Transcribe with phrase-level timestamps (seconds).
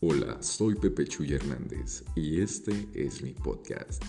[0.00, 4.00] Hola, soy Pepe Chuy Hernández y este es mi podcast.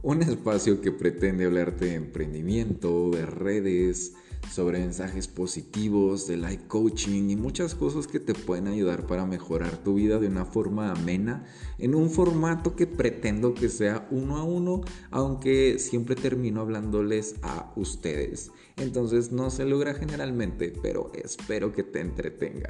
[0.00, 4.12] Un espacio que pretende hablarte de emprendimiento, de redes,
[4.52, 9.76] sobre mensajes positivos, de life coaching y muchas cosas que te pueden ayudar para mejorar
[9.78, 11.44] tu vida de una forma amena,
[11.78, 17.72] en un formato que pretendo que sea uno a uno, aunque siempre termino hablándoles a
[17.76, 18.50] ustedes.
[18.76, 22.68] Entonces no se logra generalmente, pero espero que te entretenga.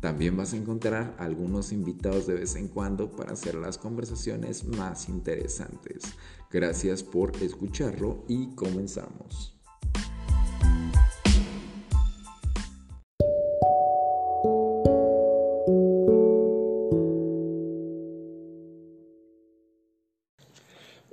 [0.00, 5.08] También vas a encontrar algunos invitados de vez en cuando para hacer las conversaciones más
[5.10, 6.04] interesantes.
[6.50, 9.59] Gracias por escucharlo y comenzamos.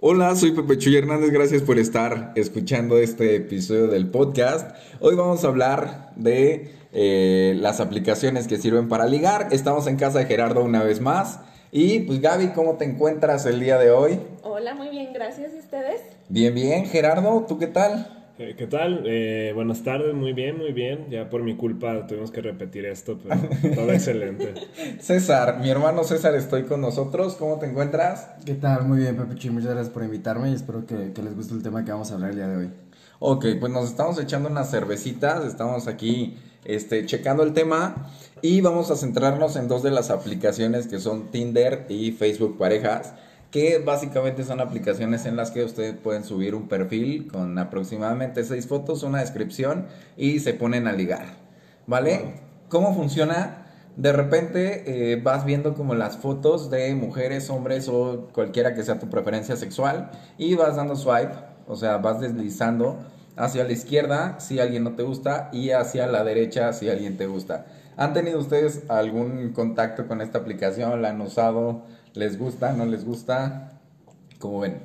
[0.09, 4.73] Hola, soy Pepe Chuy Hernández, gracias por estar escuchando este episodio del podcast.
[5.01, 9.49] Hoy vamos a hablar de eh, las aplicaciones que sirven para ligar.
[9.51, 11.41] Estamos en casa de Gerardo una vez más.
[11.73, 14.21] Y pues Gaby, ¿cómo te encuentras el día de hoy?
[14.43, 15.51] Hola, muy bien, gracias.
[15.53, 15.99] ¿Y ustedes?
[16.29, 16.85] Bien, bien.
[16.85, 18.16] Gerardo, ¿tú qué tal?
[18.39, 19.01] Eh, ¿Qué tal?
[19.05, 21.07] Eh, buenas tardes, muy bien, muy bien.
[21.09, 23.35] Ya por mi culpa tuvimos que repetir esto, pero
[23.75, 24.53] todo excelente.
[24.99, 27.35] César, mi hermano César, estoy con nosotros.
[27.35, 28.29] ¿Cómo te encuentras?
[28.45, 28.85] ¿Qué tal?
[28.85, 31.83] Muy bien, Pepe Muchas gracias por invitarme y espero que, que les guste el tema
[31.83, 32.69] que vamos a hablar el día de hoy.
[33.17, 38.07] Ok, pues nos estamos echando unas cervecitas, estamos aquí este, checando el tema
[38.43, 43.15] y vamos a centrarnos en dos de las aplicaciones que son Tinder y Facebook Parejas
[43.51, 48.67] que básicamente son aplicaciones en las que ustedes pueden subir un perfil con aproximadamente seis
[48.67, 51.25] fotos, una descripción y se ponen a ligar,
[51.85, 52.35] ¿vale?
[52.69, 53.65] ¿Cómo funciona?
[53.95, 58.99] De repente eh, vas viendo como las fotos de mujeres, hombres o cualquiera que sea
[58.99, 61.33] tu preferencia sexual y vas dando swipe,
[61.67, 62.99] o sea, vas deslizando
[63.37, 67.27] hacia la izquierda si alguien no te gusta y hacia la derecha si alguien te
[67.27, 67.65] gusta.
[67.95, 71.01] ¿Han tenido ustedes algún contacto con esta aplicación?
[71.01, 71.83] ¿La han usado?
[72.17, 72.73] ¿Les gusta?
[72.73, 73.73] ¿No les gusta?
[74.39, 74.79] ¿Cómo ven?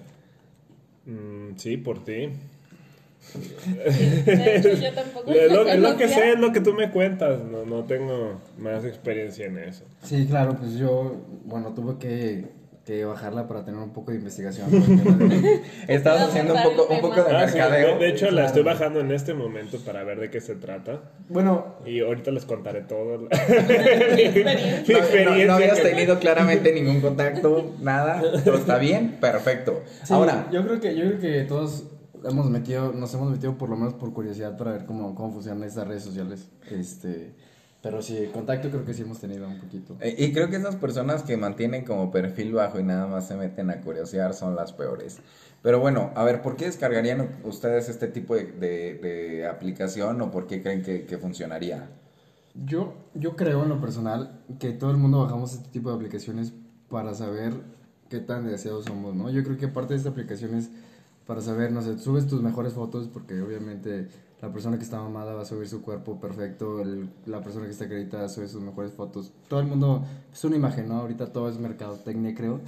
[1.07, 2.29] Mm, sí, por ti.
[3.33, 7.43] yo tampoco es, lo, es lo, que sé, es lo que tú me cuentas.
[7.43, 9.85] No, no tengo más experiencia en eso.
[10.03, 11.17] Sí, claro, pues yo,
[11.47, 12.45] bueno, tuve que
[12.85, 14.69] que bajarla para tener un poco de investigación.
[15.89, 17.99] Estabas haciendo un poco, un poco de ah, mercadeo.
[17.99, 21.01] de, hecho, la estoy bajando en este momento para ver de qué se trata.
[21.29, 21.77] Bueno.
[21.87, 23.19] Y ahorita les contaré todo.
[23.29, 25.47] Mi experiencia.
[25.47, 28.21] No, habías tenido claramente ningún contacto, nada.
[28.45, 29.83] Todo está bien, perfecto.
[30.11, 30.49] Ahora.
[30.51, 31.85] Yo creo que, yo creo que todos
[32.25, 35.63] hemos metido, nos hemos metido por lo menos por curiosidad para ver cómo, cómo funcionan
[35.63, 36.49] estas redes sociales.
[36.69, 37.35] Este
[37.83, 39.97] pero sí, contacto creo que sí hemos tenido un poquito.
[40.01, 43.35] Eh, y creo que esas personas que mantienen como perfil bajo y nada más se
[43.35, 45.19] meten a curiosear son las peores.
[45.63, 50.47] Pero bueno, a ver, ¿por qué descargarían ustedes este tipo de, de, aplicación o por
[50.47, 51.89] qué creen que, que, funcionaría?
[52.55, 56.53] Yo, yo creo en lo personal que todo el mundo bajamos este tipo de aplicaciones
[56.89, 57.55] para saber
[58.09, 59.29] qué tan deseados somos, ¿no?
[59.31, 60.71] Yo creo que parte de esta aplicación es
[61.27, 64.09] para saber, no sé, subes tus mejores fotos porque obviamente
[64.43, 66.83] la persona que está mamada va a subir su cuerpo perfecto,
[67.27, 69.33] la persona que está acreditada sube sus mejores fotos.
[69.49, 70.97] Todo el mundo es una imagen, ¿no?
[70.97, 72.61] Ahorita todo es mercadotecnia, creo.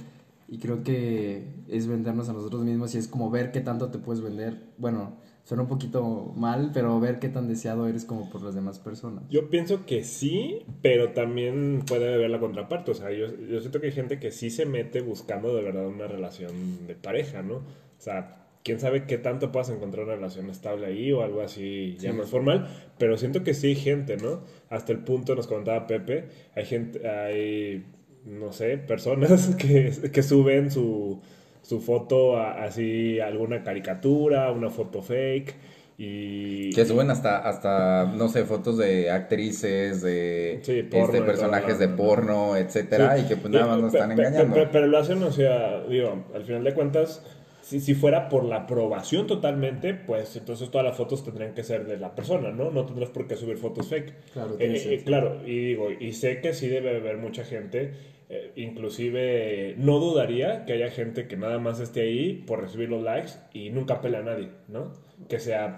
[0.47, 3.97] Y creo que es vendernos a nosotros mismos y es como ver qué tanto te
[3.97, 4.57] puedes vender.
[4.77, 8.79] Bueno, suena un poquito mal, pero ver qué tan deseado eres como por las demás
[8.79, 9.25] personas.
[9.29, 12.91] Yo pienso que sí, pero también puede haber la contraparte.
[12.91, 15.87] O sea, yo, yo siento que hay gente que sí se mete buscando de verdad
[15.87, 17.55] una relación de pareja, ¿no?
[17.55, 17.63] O
[17.97, 22.11] sea, quién sabe qué tanto puedas encontrar una relación estable ahí o algo así ya
[22.13, 22.67] más formal,
[22.97, 24.41] pero siento que sí hay gente, ¿no?
[24.69, 27.85] Hasta el punto, nos comentaba Pepe, hay gente, hay,
[28.25, 31.21] no sé, personas que, que suben su,
[31.61, 35.53] su foto así, alguna caricatura, una foto fake.
[35.97, 42.57] Y, que suben hasta, hasta, no sé, fotos de actrices, de este, personajes de porno,
[42.57, 44.53] etcétera, y que pues nada más nos están engañando.
[44.53, 47.23] Pero, pero, lo hacen, o sea, digo, al final de cuentas,
[47.65, 51.87] si, si fuera por la aprobación totalmente, pues entonces todas las fotos tendrían que ser
[51.87, 52.69] de la persona, ¿no?
[52.69, 54.13] No tendrás por qué subir fotos fake.
[54.33, 57.93] Claro, eh, eh, claro y digo, y sé que sí debe haber mucha gente,
[58.29, 63.01] eh, inclusive no dudaría que haya gente que nada más esté ahí por recibir los
[63.01, 64.93] likes y nunca pelea a nadie, ¿no?
[65.27, 65.75] Que sea,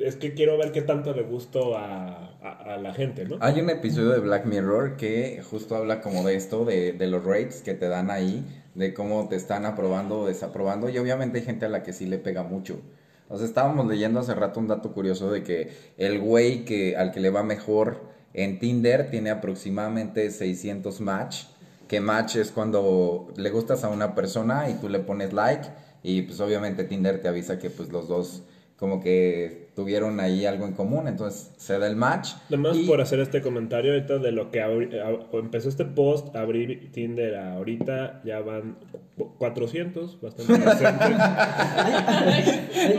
[0.00, 3.36] es que quiero ver qué tanto le gusto a, a, la gente, ¿no?
[3.40, 7.22] Hay un episodio de Black Mirror que justo habla como de esto, de, de los
[7.22, 8.42] rates que te dan ahí
[8.74, 12.06] de cómo te están aprobando o desaprobando y obviamente hay gente a la que sí
[12.06, 12.80] le pega mucho.
[13.28, 17.12] O sea, estábamos leyendo hace rato un dato curioso de que el güey que, al
[17.12, 18.00] que le va mejor
[18.34, 21.44] en Tinder tiene aproximadamente 600 match,
[21.88, 25.68] que match es cuando le gustas a una persona y tú le pones like
[26.02, 28.42] y pues obviamente Tinder te avisa que pues los dos
[28.76, 32.32] como que tuvieron ahí algo en común, entonces se da el match.
[32.48, 34.90] Además, y- por hacer este comentario ahorita de lo que abri-
[35.32, 38.76] empezó este post, abrí Tinder ahorita, ya van
[39.38, 40.52] 400, bastante.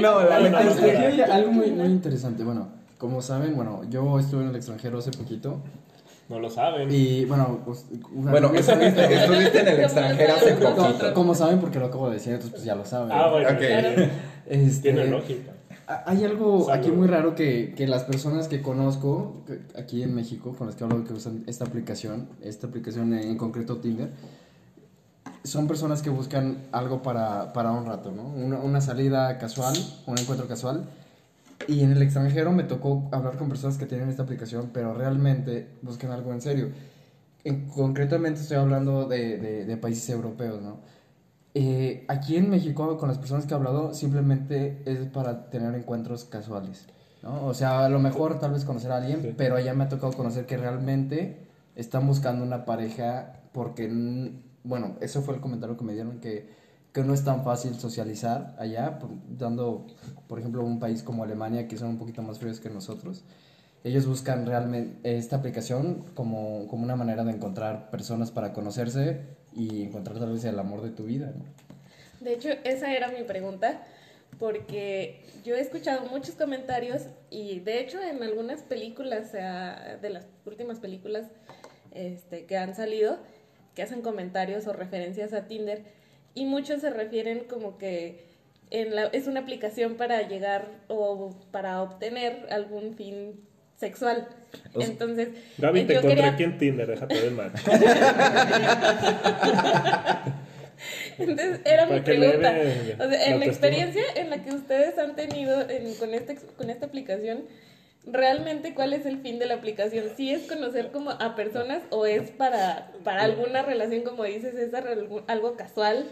[0.02, 2.44] No, la No, neta algo muy, muy interesante.
[2.44, 5.62] Bueno, como saben, bueno, yo estuve en el extranjero hace poquito.
[6.30, 6.90] No lo saben.
[6.92, 7.86] Y bueno, pues.
[8.12, 11.14] Bueno, estuviste, estuviste en el extranjero hace poquito.
[11.14, 13.12] como saben, porque lo acabo de decir, entonces pues ya lo saben.
[13.12, 13.50] Ah, bueno.
[13.50, 13.60] Ok.
[13.60, 14.04] sí.
[14.48, 15.52] Este, Tiene lógica.
[16.06, 16.72] Hay algo Salud.
[16.80, 19.44] aquí muy raro que, que las personas que conozco
[19.78, 23.78] aquí en México, con las que hablo que usan esta aplicación, esta aplicación en concreto
[23.78, 24.12] Tinder,
[25.44, 28.24] son personas que buscan algo para, para un rato, ¿no?
[28.24, 29.74] Una, una salida casual,
[30.06, 30.86] un encuentro casual.
[31.68, 35.68] Y en el extranjero me tocó hablar con personas que tienen esta aplicación, pero realmente
[35.82, 36.70] buscan algo en serio.
[37.44, 40.78] En, concretamente estoy hablando de, de- de países europeos, ¿no?
[41.54, 46.24] Eh, aquí en México, con las personas que he hablado, simplemente es para tener encuentros
[46.24, 46.88] casuales,
[47.24, 47.46] ¿no?
[47.46, 49.34] O sea, a lo mejor tal vez conocer a alguien, Sí.
[49.38, 53.90] pero allá me ha tocado conocer que realmente están buscando una pareja porque,
[54.64, 56.50] bueno, eso fue el comentario que me dieron, que,
[56.94, 59.88] que no es tan fácil socializar allá, por- dando,
[60.28, 63.24] por ejemplo, un país como Alemania, que son un poquito más fríos que nosotros.
[63.84, 69.84] Ellos buscan realmente esta aplicación como, como una manera de encontrar personas para conocerse y
[69.84, 71.46] encontrar tal vez el amor de tu vida, ¿no?
[72.20, 73.82] De hecho, esa era mi pregunta,
[74.40, 80.80] porque yo he escuchado muchos comentarios y de hecho en algunas películas, de las últimas
[80.80, 81.28] películas
[81.92, 83.18] este, que han salido,
[83.76, 85.84] que hacen comentarios o referencias a Tinder,
[86.34, 88.26] y muchos se refieren como que
[88.70, 93.42] en la, es una aplicación para llegar o para obtener algún fin
[93.76, 94.28] sexual.
[94.80, 97.52] Entonces, Gaby, eh, te yo encontré quería- aquí en Tinder, déjate de mal.
[101.18, 102.56] Entonces, era mi pregunta.
[103.00, 106.70] O sea, en la experiencia en la que ustedes han tenido en- con, este, con
[106.70, 107.44] esta aplicación,
[108.06, 110.06] ¿realmente cuál es el fin de la aplicación?
[110.18, 114.88] ¿Sí es conocer como a personas o es para, para alguna relación, como dices, César,
[115.28, 116.06] algo, casual?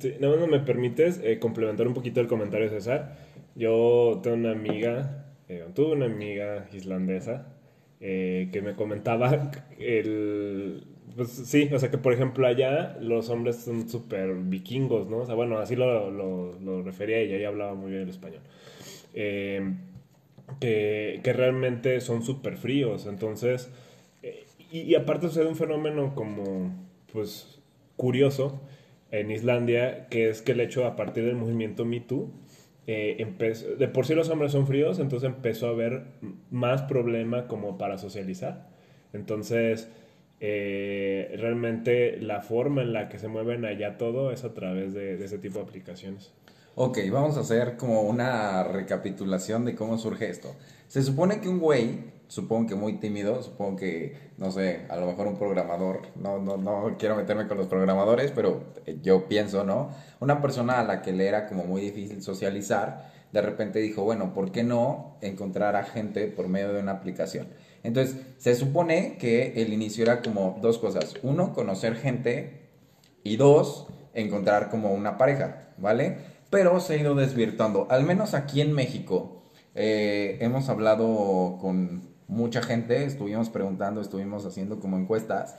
[0.00, 3.16] Sí, nada más me permites eh, complementar un poquito el comentario de César.
[3.54, 7.46] Yo tengo una amiga, eh, tuve una amiga islandesa
[8.00, 10.84] eh, que me comentaba el...
[11.14, 15.18] Pues sí, o sea que por ejemplo allá los hombres son súper vikingos, ¿no?
[15.18, 18.42] O sea, bueno, así lo, lo, refería ella, ella hablaba muy bien el español.
[19.14, 19.74] Eh,
[20.60, 23.70] que, que realmente son súper fríos, entonces...
[24.70, 26.74] y, y aparte sucede un fenómeno como,
[27.12, 27.60] pues,
[27.96, 28.60] curioso
[29.10, 32.30] en Islandia, que es que el hecho a partir del movimiento Me Too,
[32.86, 33.34] eh,
[33.78, 36.04] de por sí los hombres son fríos, entonces empezó a haber
[36.50, 38.68] más problema como para socializar.
[39.12, 39.88] Entonces,
[40.40, 45.16] eh, realmente la forma en la que se mueven allá todo es a través de,
[45.16, 46.32] de ese tipo de aplicaciones.
[46.74, 50.54] Ok, vamos a hacer como una recapitulación de cómo surge esto.
[50.88, 55.06] Se supone que un güey, supongo que muy tímido, supongo que, no sé, a lo
[55.06, 59.64] mejor un programador, no, no, no quiero meterme con los programadores, pero eh, yo pienso,
[59.64, 59.90] ¿no?
[60.20, 64.32] Una persona a la que le era como muy difícil socializar, de repente dijo, bueno,
[64.32, 67.48] ¿por qué no encontrar a gente por medio de una aplicación?
[67.82, 71.14] Entonces, se supone que el inicio era como dos cosas.
[71.22, 72.70] Uno, conocer gente
[73.22, 76.18] y dos, encontrar como una pareja, ¿vale?
[76.50, 79.42] Pero se ha ido desvirtuando, al menos aquí en México.
[79.74, 85.56] eh, hemos hablado con mucha gente, estuvimos preguntando, estuvimos haciendo como encuestas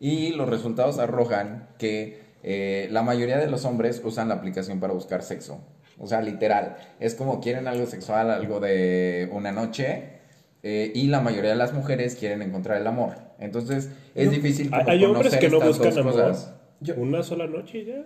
[0.00, 4.92] y los resultados arrojan que eh, la mayoría de los hombres usan la aplicación para
[4.92, 5.60] buscar sexo.
[5.98, 10.16] O sea, literal, es como quieren algo sexual, algo de una noche.
[10.64, 13.12] eh, y la mayoría de las mujeres quieren encontrar el amor.
[13.38, 16.12] Entonces, es Yo- difícil Hay, como hay hombres conocer que no estas buscan amor.
[16.12, 16.54] cosas.
[16.80, 18.04] Yo- Una sola noche ya.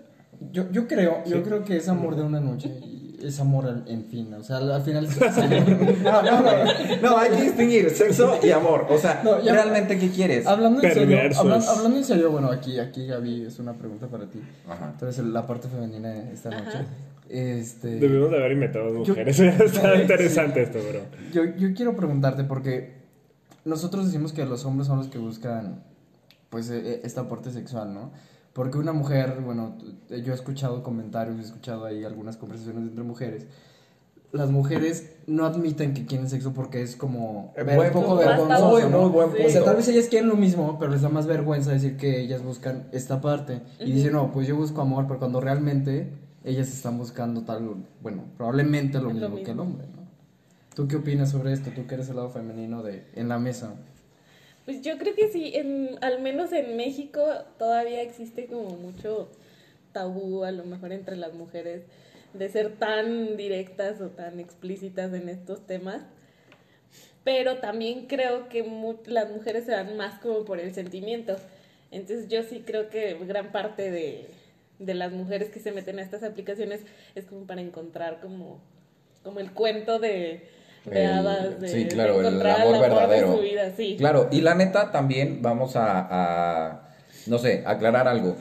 [0.51, 4.05] Yo, yo creo, yo creo que es amor de una noche y es amor en
[4.07, 5.09] fin, o sea, al, al final...
[6.03, 8.87] No, no, no, no, hay que distinguir sexo y amor.
[8.91, 10.47] O sea, No, ya- realmente, ¿qué quieres?
[10.47, 11.45] hablando en serio, Perversos.
[11.45, 14.41] hablan- hablando en serio, bueno, aquí, aquí Gaby, es una pregunta para ti.
[14.69, 14.95] Ajá.
[14.99, 16.79] Tú eres la parte femenina esta noche.
[17.29, 19.39] Este, Debimos de haber inventado Yo- mujeres.
[19.41, 20.03] Está Sí.
[20.03, 21.01] interesante esto, bro.
[21.33, 22.95] yo, yo quiero preguntarte porque
[23.65, 25.83] nosotros decimos que los hombres son los que buscan
[26.51, 28.11] pues eh, eh, esta parte sexual, ¿no?
[28.53, 29.77] Porque una mujer, bueno,
[30.11, 33.47] yo he escuchado comentarios, he escuchado ahí algunas conversaciones entre mujeres.
[34.31, 38.17] Las mujeres no admiten que quieren sexo porque es como Eh, ver- buen un poco
[38.17, 39.01] vergonzoso, Muy, ¿no?
[39.03, 39.43] muy buen Sí.
[39.47, 42.21] O sea, tal vez ellas quieren lo mismo, pero les da más vergüenza decir que
[42.21, 43.61] ellas buscan esta parte.
[43.81, 46.13] Y dicen, no, pues yo busco amor, pero cuando realmente
[46.45, 49.63] ellas están buscando tal, bueno, probablemente lo Lo mismo, que el mismo.
[49.63, 50.03] hombre, ¿no?
[50.75, 51.71] ¿Tú qué opinas sobre esto?
[51.75, 53.75] Tú que eres el lado femenino de en la mesa.
[54.65, 57.25] Pues yo creo que sí, en, al menos en México
[57.59, 59.29] todavía existe como mucho
[59.93, 61.83] tabú, a lo mejor entre las mujeres,
[62.33, 66.03] de ser tan directas o tan explícitas en estos temas.
[67.25, 68.65] Pero también creo que
[69.07, 71.37] las mujeres se van más como por el sentimiento.
[71.91, 74.27] Entonces yo sí creo que gran parte de,
[74.79, 76.81] de las mujeres que se meten a estas aplicaciones
[77.15, 78.61] es como para encontrar como,
[79.23, 80.43] como el cuento de,
[80.85, 83.31] de El- hadas, de, sí, de claro, el amor verdadero.
[83.31, 83.95] de su vida, sí.
[83.99, 86.89] Claro, y la neta también vamos a, a,
[87.27, 88.37] no sé, aclarar algo.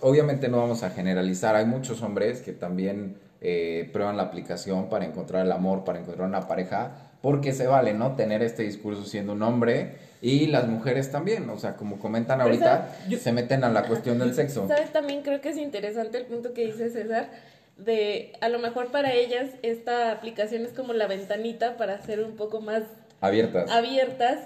[0.00, 5.04] Obviamente no vamos a generalizar, hay muchos hombres que también eh, prueban la aplicación para
[5.04, 8.14] encontrar el amor, para encontrar una pareja, porque se vale, ¿no?
[8.14, 12.90] Tener este discurso siendo un hombre y las mujeres también, o sea, como comentan ahorita,
[13.20, 14.68] se meten a la cuestión del sexo.
[14.68, 14.92] ¿Sabes?
[14.92, 17.28] También creo que es interesante el punto que dice César,
[17.76, 22.36] de a lo mejor para ellas esta aplicación es como la ventanita para ser un
[22.36, 22.82] poco más
[23.20, 23.70] Abiertas.
[23.70, 24.38] abiertas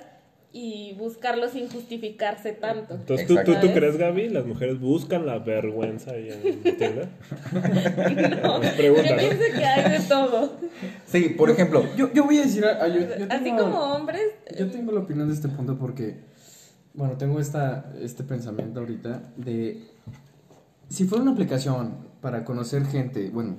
[0.53, 2.95] y buscarlo sin justificarse tanto.
[2.95, 4.31] Entonces, ¿tú, tú, tú crees, Gaby?
[4.31, 7.09] ¿Las mujeres buscan la vergüenza ahí en Tinder?
[8.43, 9.21] No, Pregunta, yo ¿no?
[9.21, 10.53] pienso que hay de todo.
[11.07, 14.23] Sí, por ejemplo, Yo, yo voy a decir, yo, yo Así tengo- como hombres,
[14.59, 16.17] Yo tengo la opinión de este punto porque,
[16.95, 19.83] bueno, tengo esta, este pensamiento ahorita de,
[20.89, 23.57] si fuera una aplicación para conocer gente, bueno,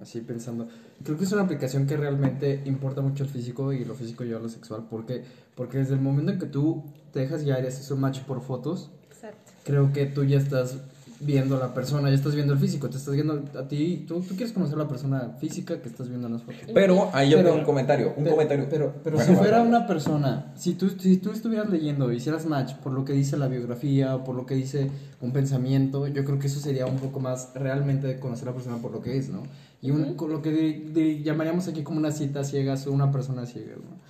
[0.00, 0.68] así pensando,
[1.04, 4.40] creo que es una aplicación que realmente importa mucho el físico y lo físico lleva
[4.40, 5.24] a lo sexual, porque,
[5.54, 8.40] porque desde el momento en que tú te dejas guiar y haces un match por
[8.40, 9.52] fotos, exacto.
[9.64, 10.78] creo que tú ya estás
[11.24, 14.20] viendo a la persona, ya estás viendo el físico, te estás viendo a ti, tú,
[14.20, 16.60] tú quieres conocer a la persona física que estás viendo en las fotos.
[16.74, 18.66] pero ahí yo Pero- tengo un comentario, un Pero- comentario.
[18.70, 22.74] Pero, pero Bueno, si fuera una persona, si tú, si tú estuvieras leyendo, hicieras match
[22.76, 26.38] por lo que dice la biografía o por lo que dice un pensamiento, yo creo
[26.38, 29.16] que eso sería un poco más realmente de conocer a la persona por lo que
[29.16, 29.42] es, ¿no?
[29.80, 33.10] Y un- con lo que de- de- llamaríamos aquí como una cita ciegas o una
[33.12, 34.02] persona ciega, ¿no?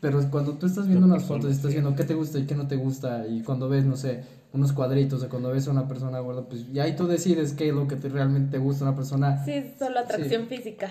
[0.00, 2.44] Pero cuando tú estás viendo Una unas fotos y estás viendo qué te gusta y
[2.44, 4.20] qué no te gusta, y cuando ves, no sé,
[4.56, 7.68] unos cuadritos o cuando ves a una persona gorda, pues ya ahí tú decides qué
[7.68, 9.44] es lo que te, realmente te gusta a una persona.
[9.44, 10.90] Sí, solo atracción física.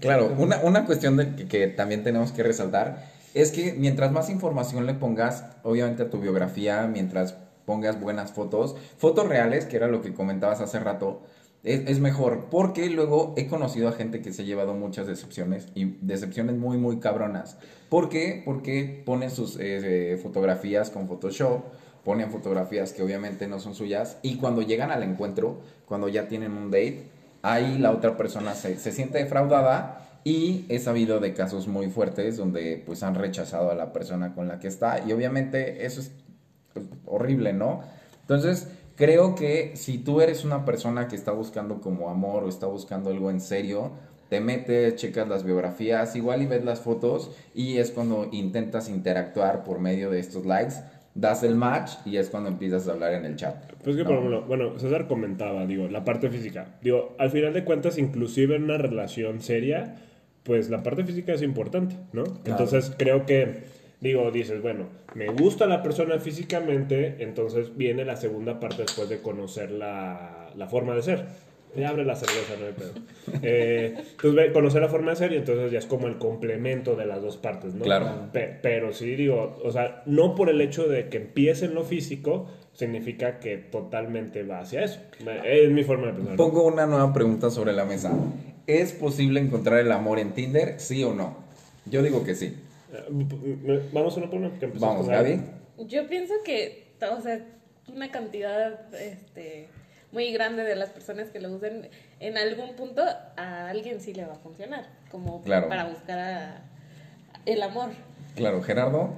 [0.00, 4.30] Claro, una, una cuestión de que, que también tenemos que resaltar es que mientras más
[4.30, 9.88] información le pongas, obviamente a tu biografía, mientras pongas buenas fotos, fotos reales, que era
[9.88, 11.22] lo que comentabas hace rato,
[11.64, 15.68] es, es mejor, porque luego he conocido a gente que se ha llevado muchas decepciones
[15.74, 17.58] y decepciones muy, muy cabronas.
[17.88, 18.42] ¿Por qué?
[18.44, 21.64] Porque ponen sus eh, eh, fotografías con Photoshop,
[22.08, 26.52] ponen fotografías que obviamente no son suyas y cuando llegan al encuentro, cuando ya tienen
[26.52, 27.02] un date,
[27.42, 32.38] ahí la otra persona se, se siente defraudada y he sabido de casos muy fuertes
[32.38, 36.10] donde pues han rechazado a la persona con la que está y obviamente eso es
[37.04, 37.82] horrible, ¿no?
[38.22, 42.64] Entonces creo que si tú eres una persona que está buscando como amor o está
[42.68, 43.92] buscando algo en serio,
[44.30, 49.62] te metes, checas las biografías, igual y ves las fotos y es cuando intentas interactuar
[49.62, 50.76] por medio de estos likes,
[51.18, 53.56] das el match y es cuando empiezas a hablar en el chat.
[53.82, 54.08] Pues que, ¿no?
[54.08, 56.76] por ejemplo, bueno, César comentaba, digo, la parte física.
[56.80, 59.96] Digo, al final de cuentas, inclusive en una relación seria,
[60.44, 62.22] pues la parte física es importante, ¿no?
[62.44, 63.64] Entonces creo que,
[64.00, 69.20] digo, dices, bueno, me gusta la persona físicamente, entonces viene la segunda parte después de
[69.20, 71.26] conocer la, la forma de ser.
[71.76, 72.92] Ya abre la cerveza, no hay pedo.
[73.42, 76.96] Eh, entonces, ve- conocer la forma de ser y entonces ya es como el complemento
[76.96, 77.84] de las dos partes, ¿no?
[77.84, 78.30] Claro.
[78.32, 81.84] Pe- pero sí, digo, o sea, no por el hecho de que empiece en lo
[81.84, 85.00] físico, significa que totalmente va hacia eso.
[85.44, 86.36] Es mi forma de pensar.
[86.36, 88.12] Pongo una nueva pregunta sobre la mesa.
[88.66, 91.36] ¿Es posible encontrar el amor en Tinder, sí o no?
[91.86, 92.54] Yo digo que sí.
[92.92, 94.50] Eh, Vamos uno por uno.
[94.58, 95.40] que empezamos Vamos, Gaby.
[95.86, 97.44] Yo pienso que, o sea,
[97.94, 99.68] una cantidad este,
[100.12, 101.88] muy grande de las personas que lo usen,
[102.20, 103.02] en algún punto
[103.36, 105.68] a alguien sí le va a funcionar, como Claro.
[105.68, 106.62] para buscar a-
[107.46, 107.90] el amor.
[108.36, 109.14] Claro, Gerardo.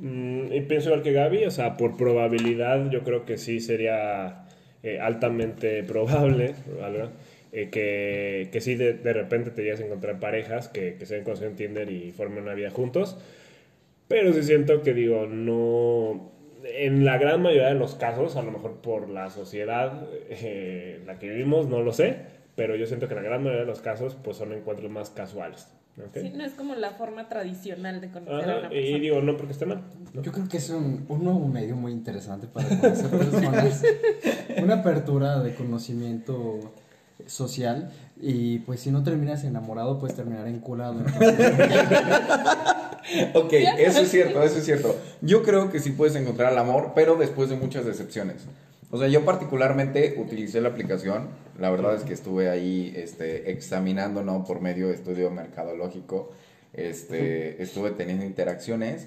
[0.00, 4.46] Mm, y pienso igual que Gaby, o sea, por probabilidad yo creo que sí sería
[4.82, 7.10] eh, altamente probable, ¿verdad?
[7.52, 11.16] Eh, que, que sí de, de repente te llegas a encontrar parejas que, que se
[11.16, 13.16] han conocido en Tinder y formen una vida juntos.
[14.08, 16.32] Pero sí siento que digo, no...
[16.64, 21.06] En la gran mayoría de los casos, a lo mejor por la sociedad eh, en
[21.06, 22.16] la que vivimos, no lo sé,
[22.56, 25.10] pero yo siento que en la gran mayoría de los casos pues son encuentros más
[25.10, 25.68] casuales.
[26.12, 28.80] Sí, no es como la forma tradicional de conocer a una persona.
[28.80, 29.82] y digo, no porque esté mal.
[30.12, 30.22] ¿no?
[30.22, 33.84] Yo creo que es un, un nuevo medio muy interesante para conocer personas.
[34.62, 36.74] Una apertura de conocimiento
[37.26, 37.90] social.
[38.20, 41.00] Y pues si no terminas enamorado, puedes terminar enculado.
[43.34, 44.96] Ok, eso es cierto, eso es cierto.
[45.20, 48.46] Yo creo que sí puedes encontrar el amor, pero después de muchas decepciones.
[48.90, 51.28] O sea, yo particularmente utilicé la aplicación.
[51.58, 54.44] La verdad es que estuve ahí este, examinando, ¿no?
[54.44, 56.30] Por medio de estudio mercadológico.
[56.72, 59.06] este, estuve teniendo interacciones.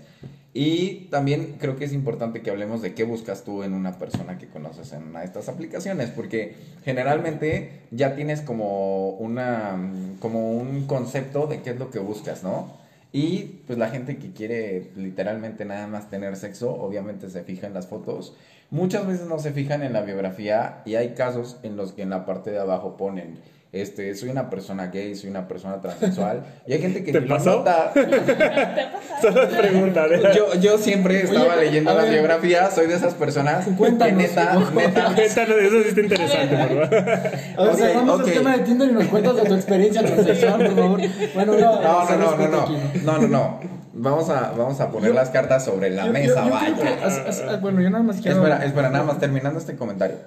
[0.59, 4.39] Y también creo que es importante que hablemos de qué buscas tú en una persona
[4.39, 9.77] que conoces en una de estas aplicaciones, porque generalmente ya tienes como una
[10.19, 12.73] como un concepto de qué es lo que buscas, ¿no?
[13.13, 17.75] Y pues la gente que quiere literalmente nada más tener sexo, obviamente se fija en
[17.75, 18.35] las fotos.
[18.71, 22.09] Muchas veces no se fijan en la biografía y hay casos en los que en
[22.09, 23.37] la parte de abajo ponen
[23.71, 26.43] este, soy una persona gay, soy una persona transexual.
[26.65, 27.57] Y hay gente que ¿Te pasó?
[27.57, 27.91] nota.
[29.21, 30.21] Solo es pregunta, ¿eh?
[30.35, 32.13] Yo, yo siempre estaba Oye, leyendo a las ver.
[32.13, 34.73] biografías, soy de esas personas que Cuéntanos, neta, por favor.
[34.83, 36.83] neta, Cuéntanos, eso sí está interesante, por favor.
[36.85, 38.27] A ver, Ok, cerramos ok.
[38.27, 41.01] el tema de Tinder y nos cuentas de tu experiencia transexual, por favor.
[41.33, 43.59] Bueno, no, No, no, no, no, no, aquí, no, no, no.
[43.99, 46.75] Vamos a, vamos a poner Yo- las cartas sobre la Yo- mesa, yo vaya.
[46.75, 48.37] que as- as- bueno, yo nada más quiero.
[48.37, 50.17] Espera, espera, nada más terminando este comentario.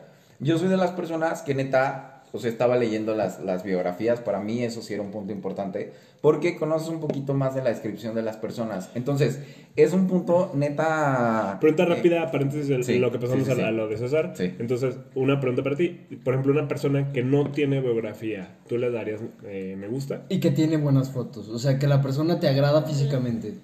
[0.41, 4.21] Yo soy de las personas que neta, o sea, estaba leyendo las, las biografías.
[4.21, 5.93] Para mí eso sí era un punto importante.
[6.21, 8.91] Porque conoces un poquito más de la descripción de las personas.
[8.95, 9.41] Entonces,
[9.77, 11.57] es un punto neta...
[11.61, 14.35] Pregunta eh, rápida, paréntesis, de sí, lo que pasamos sí, sí, a, lo de César.
[14.37, 14.55] Sí.
[14.59, 15.99] Entonces, una pregunta para ti.
[16.23, 20.23] Por ejemplo, una persona que no tiene biografía, ¿tú le darías eh, me gusta?
[20.29, 21.49] Y que tiene buenas fotos.
[21.49, 23.55] O sea, que la persona te agrada físicamente.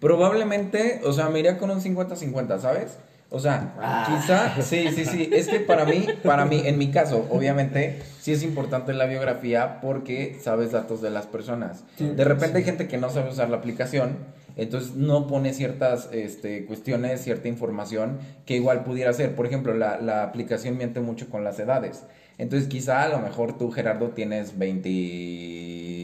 [0.00, 2.98] Probablemente, o sea, me iría con un 50-50, ¿sabes?
[3.32, 3.74] O sea,
[4.08, 8.32] quizá, sí, sí, sí, es que para mí, para mí, en mi caso, obviamente, sí
[8.32, 11.84] es importante la biografía porque sabes datos de las personas.
[11.98, 14.16] De repente hay gente que no sabe usar la aplicación,
[14.56, 19.36] entonces no pone ciertas este, cuestiones, cierta información que igual pudiera ser.
[19.36, 22.02] Por ejemplo, la, la aplicación miente mucho con las edades.
[22.36, 25.99] Entonces quizá a lo mejor tú, Gerardo, tienes 20...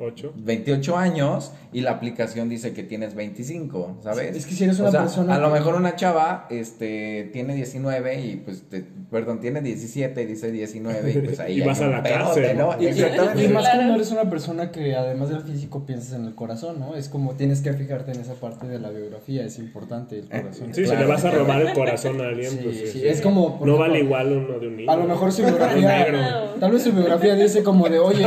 [0.00, 0.32] ¿Ocho?
[0.36, 4.36] 28 años y la aplicación dice que tienes 25, ¿sabes?
[4.36, 7.56] Es que si eres una O sea, persona A lo mejor una chava este, tiene
[7.56, 11.80] 19 y pues, te- perdón, tiene 17 y dice 19 y pues ahí Y vas
[11.80, 12.56] a la cárcel.
[12.56, 12.76] ¿no?
[12.80, 13.44] Y, y- Exactamente.
[13.44, 13.78] y más Claro.
[13.78, 16.94] cuando eres una persona que además del físico piensas en el corazón, ¿no?
[16.94, 20.72] Es como tienes que fijarte en esa parte de la biografía, es importante el corazón.
[20.74, 20.96] Sí, Claro.
[21.00, 23.02] si le vas a robar el corazón a alguien, Sí, pues sí, sí.
[23.08, 24.92] es como, No ejemplo, vale igual uno de un niño.
[24.92, 26.18] A lo mejor su biografía, negro.
[26.60, 28.26] tal vez su biografía dice como de, oye,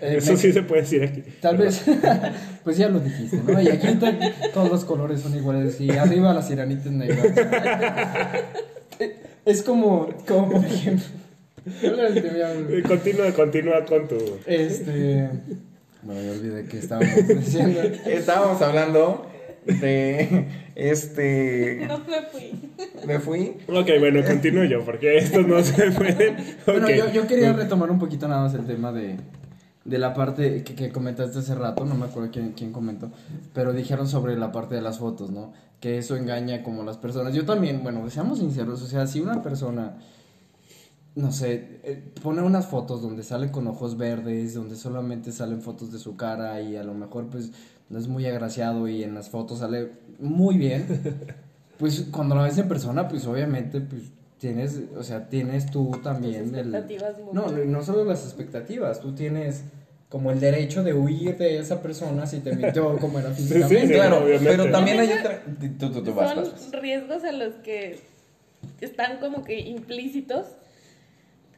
[0.00, 1.22] eh, Eso me- sí se puede decir aquí.
[1.40, 1.82] Tal vez,
[2.64, 3.60] pues ya lo dijiste, ¿no?
[3.60, 4.06] Y aquí to-
[4.54, 7.26] todos los colores son iguales y arriba las sirenitas negras.
[9.44, 11.06] Es como, como por ejemplo,
[11.82, 14.16] Eh, Continúa, continúa con tu...
[14.46, 15.28] este,
[16.02, 17.80] bueno, ya olvidé que estábamos diciendo.
[18.06, 19.26] Estábamos hablando
[19.64, 22.52] de este No me fui.
[23.06, 23.52] me fui.
[23.68, 26.36] Ok, bueno, continúo yo, porque estos no se pueden...
[26.66, 29.16] Bueno, yo, yo quería retomar un poquito nada más el tema de,
[29.88, 33.10] de la parte que, que comentaste hace rato, no me acuerdo quién, quién comentó,
[33.54, 35.52] pero dijeron sobre la parte de las fotos, ¿no?
[35.80, 37.32] Que eso engaña como las personas.
[37.34, 39.96] Yo también, bueno, seamos sinceros, o sea, si una persona,
[41.14, 45.90] no sé, eh, pone unas fotos donde sale con ojos verdes, donde solamente salen fotos
[45.92, 47.50] de su cara y a lo mejor pues
[47.88, 50.84] no es muy agraciado y en las fotos sale muy bien,
[51.78, 54.02] pues cuando la ves en persona, pues obviamente, pues
[54.38, 56.74] tienes, o sea, tienes tú también Tus el...
[56.74, 59.62] expectativas muy- No, no, no solo las expectativas, tú tienes
[60.08, 63.86] como el derecho de huir de esa persona si te mintió como era físicamente.
[63.88, 64.50] sí, Claro, obviamente.
[64.50, 65.42] pero también hay Son- otra
[65.78, 66.72] tú tú tú vas, Son vas, vas.
[66.80, 67.98] riesgos a los que
[68.80, 70.46] están como que implícitos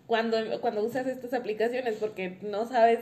[0.07, 2.99] cuando, cuando usas estas aplicaciones porque no sabes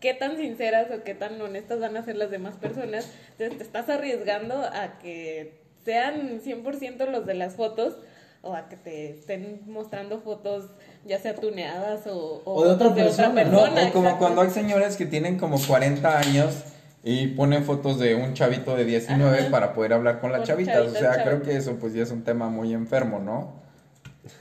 [0.00, 3.10] qué tan sinceras o qué tan honestas van a ser las demás personas.
[3.32, 7.96] Entonces te estás arriesgando a que sean 100% los de las fotos
[8.42, 10.70] o a que te estén mostrando fotos
[11.04, 14.18] ya sea tuneadas o, O de otra persona, o como exacto.
[14.18, 16.54] cuando hay señores que tienen como 40 años
[17.02, 19.50] y ponen fotos de un chavito de 19 Ajá.
[19.50, 20.86] para poder hablar con las Con chavitas.
[20.86, 23.54] O sea, creo que eso pues ya es un tema muy enfermo, ¿no?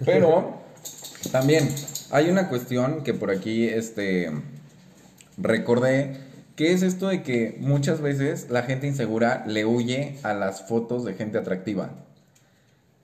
[0.05, 0.57] Pero
[1.31, 1.69] también
[2.11, 4.31] hay una cuestión que por aquí este
[5.37, 6.17] recordé
[6.55, 11.05] que es esto de que muchas veces la gente insegura le huye a las fotos
[11.05, 11.91] de gente atractiva.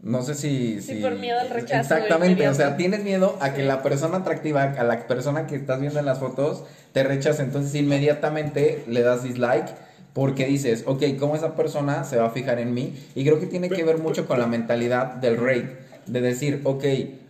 [0.06, 0.82] No sé si...
[0.82, 4.18] Sí, si- por miedo al rechazo Exactamente, o sea, tienes miedo a que la persona
[4.18, 6.64] atractiva, a la persona que estás viendo en las fotos,
[6.94, 7.42] te rechace.
[7.42, 9.68] Entonces inmediatamente le das dislike
[10.14, 12.96] porque dices, ok, ¿cómo esa persona se va a fijar en mí?
[13.16, 16.86] Y creo que tiene que ver mucho con la mentalidad del rate, de decir, ok,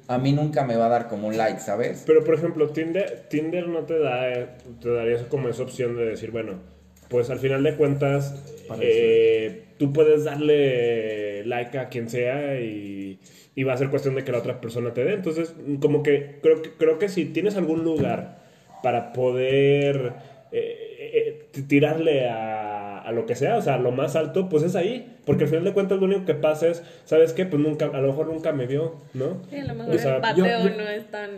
[0.10, 2.04] a mí nunca me va a dar como un like, ¿sabes?
[2.06, 4.50] Pero por ejemplo, Tinder, Tinder no te da, eh,
[4.82, 6.60] te daría como esa opción de decir, bueno,
[7.08, 8.36] pues al final de cuentas,
[8.82, 13.20] eh, tú puedes darle like a quien sea y,
[13.56, 15.14] y va a ser cuestión de que la otra persona te dé.
[15.14, 18.44] Entonces, como que creo que, creo que si tienes algún lugar
[18.84, 20.14] para poder
[20.52, 24.64] eh, eh, tirarle a, a lo que sea, o sea, a lo más alto, pues
[24.64, 25.12] es ahí.
[25.26, 27.46] Porque al final de cuentas lo único que pasa es, ¿sabes qué?
[27.46, 29.42] Pues nunca, a lo mejor nunca me vio, ¿no?
[29.50, 31.30] Sí, a lo mejor O sea, el pateo yo- yo- no es tan.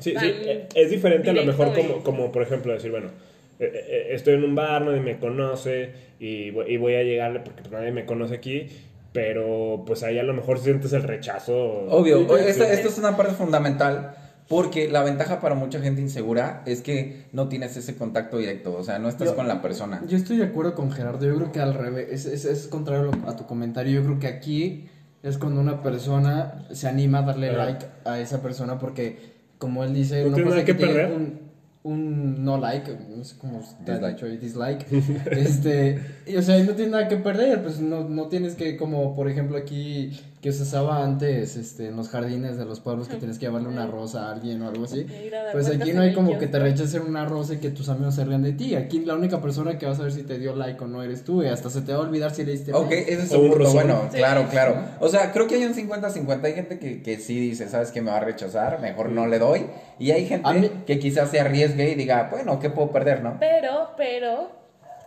[0.00, 3.08] Sí, tan sí, eh, es diferente a lo mejor como, como por ejemplo decir, bueno,
[3.08, 7.40] eh, eh, estoy en un bar, nadie me conoce y, voy- y voy a llegarle
[7.40, 8.66] porque pues, nadie me conoce aquí,
[9.12, 11.54] pero pues ahí a lo mejor sientes el rechazo.
[11.88, 14.16] Obvio, Sí, esta, es una parte fundamental
[14.48, 18.82] porque la ventaja para mucha gente insegura es que no tienes ese contacto directo, o
[18.82, 20.02] sea, no estás Yo- con la persona.
[20.06, 23.10] Yo estoy de acuerdo con Gerardo, yo creo que al revés, es, es, es contrario
[23.26, 24.88] a tu comentario, yo creo que aquí
[25.22, 29.16] es cuando una persona se anima a darle like a esa persona porque,
[29.56, 31.12] como él dice, No tiene pasa nada que tenga perder.
[31.12, 31.43] Un,
[31.84, 34.14] un no like, no sé cómo está Dislike.
[34.14, 34.86] dicho, ahí, dislike,
[35.30, 39.14] este, y, o sea, no tiene nada que perder, pues no, no tienes que, como
[39.14, 43.16] por ejemplo aquí, que se usaba antes, este, en los jardines de los pueblos, que
[43.16, 45.06] tienes que llevarle una rosa a alguien o algo así,
[45.52, 48.26] pues aquí no hay como que te rechacen una rosa y que tus amigos se
[48.26, 48.74] rían de ti.
[48.74, 51.24] Aquí la única persona que vas a ver si te dio like o no eres
[51.24, 51.42] tú.
[51.42, 53.50] Y hasta se te va a olvidar si le diste Ok, ese es un un
[53.52, 54.18] punto bueno, Sí.
[54.18, 54.76] claro, claro.
[55.00, 56.44] O sea, creo que hay un 50-50.
[56.44, 59.38] Hay gente que, que sí dice, ¿sabes que Me va a rechazar, mejor no le
[59.38, 59.64] doy.
[59.98, 63.38] Y hay gente mí- que quizás se arriesgue y diga, bueno, ¿qué puedo perder, no?
[63.40, 64.50] Pero, pero,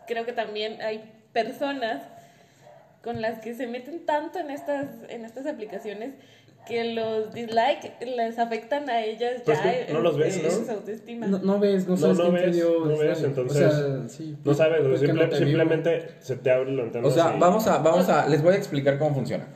[0.08, 2.02] creo que también hay personas
[3.04, 6.14] con las que se meten tanto en estas, en estas aplicaciones
[6.68, 10.50] que los dislikes les afectan a ellas Pues ya que no los ves, en ¿no?
[10.66, 11.26] su autoestima.
[11.28, 13.72] No, no ves, no No, sabes no quién te ves, dio no ves, entonces, O
[13.72, 17.08] sea, sí, No pues, sabes, pues, simple- te simplemente se te abre la antena.
[17.08, 17.40] O sea, así.
[17.40, 19.48] vamos a, vamos a, les voy a explicar cómo funciona.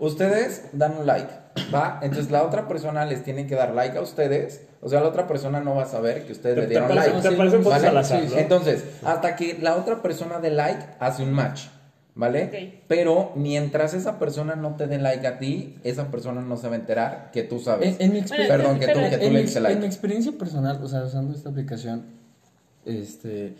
[0.00, 1.30] Ustedes dan un like,
[1.72, 2.00] ¿va?
[2.02, 4.66] Entonces la otra persona les tiene que dar like a ustedes.
[4.80, 6.90] O sea, la otra persona no va a saber que ustedes Te- le te dieron
[6.90, 7.28] aparecen- like.
[7.50, 7.86] te fotos ¿vale?
[7.88, 8.38] al azar, Sí, ¿no?
[8.40, 11.62] Entonces, hasta que la otra persona dé like, hace un match,
[12.20, 12.82] ¿vale?
[12.86, 16.74] Pero mientras esa persona no te dé like a ti, esa persona no se va
[16.74, 17.96] a enterar que tú sabes.
[17.98, 19.64] En, en mi Bueno, Perdón, que tú, pero- que tú en, le mi, diste en
[19.64, 19.86] mi like.
[19.86, 22.04] experiencia personal, o sea, usando esta aplicación,
[22.84, 23.54] este,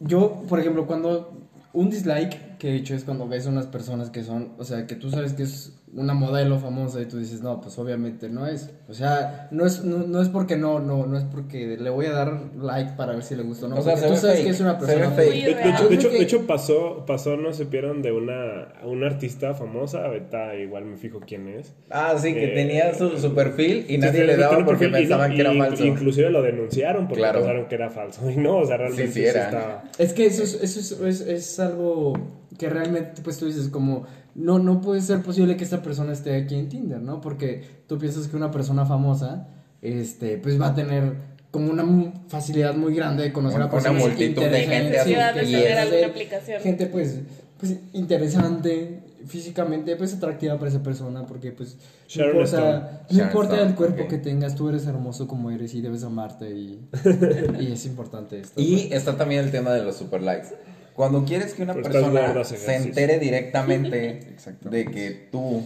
[0.00, 1.32] yo, por ejemplo, cuando
[1.72, 4.94] un dislike que he hecho es cuando ves unas personas que son, o sea, que
[4.94, 8.70] tú sabes que es una modelo famosa y tú dices, no, pues obviamente no es.
[8.88, 12.06] O sea, no es, no, no es porque no, no, no es porque le voy
[12.06, 13.76] a dar like para ver si le gusta o no.
[13.76, 15.44] O sea, se tú sabes fake, que es una persona fake.
[15.44, 20.54] De, hecho, de, hecho, de pasó, pasó, no supieron de una, una artista famosa, ahorita
[20.56, 21.74] igual me fijo quién es.
[21.90, 24.90] Ah, sí, que Eh, tenía su, su perfil y nadie sí, le daba porque y
[24.92, 25.84] pensaban que era falso.
[25.84, 27.40] Inclusive lo denunciaron porque Claro.
[27.40, 28.22] pensaron que era falso.
[28.30, 29.44] Y no, o sea, realmente Sí, sí sí era.
[29.44, 32.14] estaba- Es que eso es, eso es, es, es algo
[32.58, 36.36] que realmente, pues tú dices, como, no, no puede ser posible que esta persona esté
[36.36, 37.20] aquí en Tinder, ¿no?
[37.20, 39.48] Porque tú piensas que una persona famosa,
[39.80, 41.14] este, pues va a tener
[41.50, 41.84] como una
[42.28, 45.40] facilidad muy grande de conocer Una- a personas una multitud de gente a sus que
[45.40, 45.48] pies.
[45.48, 46.62] quieres alguna ver, aplicación.
[46.62, 47.18] Gente, pues,
[47.58, 51.76] pues, interesante, físicamente, pues, atractiva para esa persona, porque, pues,
[52.16, 54.08] no importa, no importa el cuerpo ok.
[54.08, 56.80] que tengas, tú eres hermoso como eres y debes amarte y,
[57.60, 58.60] y es importante esto.
[58.60, 60.48] Y está también el tema de los super likes.
[60.94, 64.20] Cuando quieres que una Pero persona se entere directamente
[64.70, 65.64] de que tú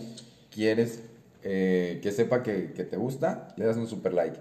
[0.55, 1.03] quieres
[1.43, 4.39] eh, que sepa que, que te gusta, le das un super like.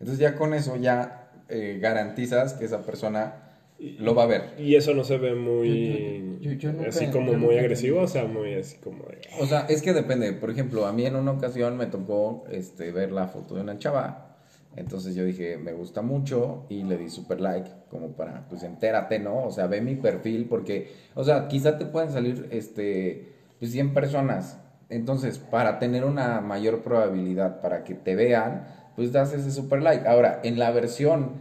[0.00, 3.42] Entonces ya con eso ya eh, garantizas que esa persona
[3.78, 4.54] lo va a ver.
[4.58, 6.38] Y eso no se ve muy.
[6.40, 9.04] Yo- yo- yo nunca- así como yo muy nunca agresivo, o sea, muy así como
[9.04, 9.20] de.
[9.38, 10.32] O sea, es que depende.
[10.32, 13.78] Por ejemplo, a mí en una ocasión me tocó este, ver la foto de una
[13.78, 14.35] chava.
[14.76, 19.18] Entonces yo dije, me gusta mucho y le di super like, como para, pues entérate,
[19.18, 19.44] ¿no?
[19.44, 23.94] O sea, ve mi perfil porque, o sea, quizá te pueden salir, este, pues 100
[23.94, 24.58] personas.
[24.90, 30.06] Entonces, para tener una mayor probabilidad para que te vean, pues das ese super like.
[30.06, 31.32] Ahora, en la versión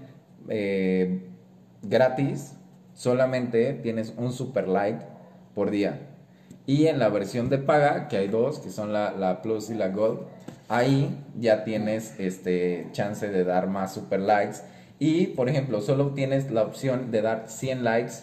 [0.47, 1.21] eh,
[1.83, 2.55] gratis,
[2.93, 5.05] solamente tienes un super like
[5.53, 6.07] por día.
[6.65, 9.75] Y en la versión de paga, que hay dos, que son la, la Plus y
[9.75, 10.21] la Gold,
[10.67, 14.57] ahí ya tienes este chance de dar más super likes.
[14.99, 18.13] Y, por ejemplo, solo tienes la opción de dar 100 likes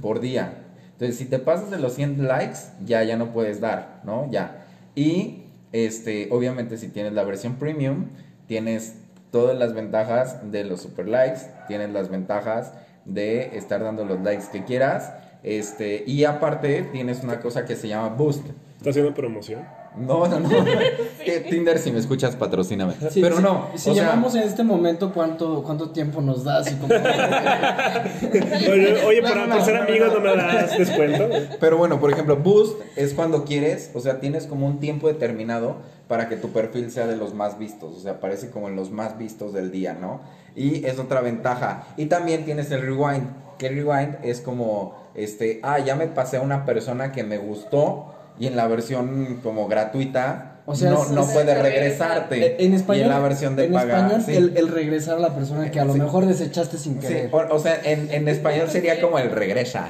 [0.00, 0.54] por día.
[0.92, 4.30] Entonces, si te pasas de los 100 likes, ya, ya no puedes dar, ¿no?
[4.30, 4.64] Ya.
[4.94, 8.06] Y, este, obviamente, si tienes la versión premium,
[8.46, 8.96] tienes
[9.30, 12.72] todas las ventajas de los super likes, tienes las ventajas
[13.04, 15.12] de estar dando los likes que quieras.
[15.42, 18.46] Este, y aparte tienes una cosa que se llama Boost.
[18.78, 19.81] ¿Está haciendo promoción?
[19.96, 20.48] No, no, no.
[21.24, 22.94] Que Tinder, si me escuchas, patrocíname.
[23.10, 23.68] Sí, Pero sí, no.
[23.76, 26.70] Si o sea, llamamos en este momento, ¿cuánto, cuánto tiempo nos das?
[26.72, 26.92] Y como-
[28.72, 30.20] Oye, oye, por, No, no, por ser no, amigos no.
[30.20, 31.28] no me das descuento.
[31.60, 35.76] Pero bueno, por ejemplo, Boost es cuando quieres, o sea, tienes como un tiempo determinado
[36.08, 38.90] para que tu perfil sea de los más vistos, o sea, aparece como en los
[38.90, 40.20] más vistos del día, ¿no?
[40.56, 41.84] Y es otra ventaja.
[41.96, 43.28] Y también tienes el rewind,
[43.58, 47.38] que el rewind es como, este, ah, ya me pasé a una persona que me
[47.38, 51.62] gustó y en la versión como gratuita O sea, no, es- no es- puede es-
[51.62, 52.64] regresarte.
[52.64, 54.34] en español, y en la versión de en paga, español sí.
[54.36, 56.00] el, el regresar a la persona que a lo Sí.
[56.00, 57.30] mejor desechaste sin Sí, querer.
[57.32, 59.88] o, o sea, en, en español sería como el regresa.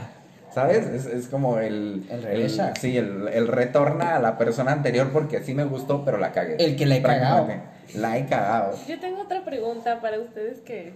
[0.54, 0.84] ¿Sabes?
[0.86, 2.04] Es, es como el.
[2.10, 2.74] El regresa.
[2.78, 6.56] sí, el, el retorna a la persona anterior porque sí me gustó, pero la cagué.
[6.58, 7.48] El que la he cagado.
[7.94, 8.74] La he cagado.
[8.86, 10.92] Yo tengo otra pregunta para ustedes que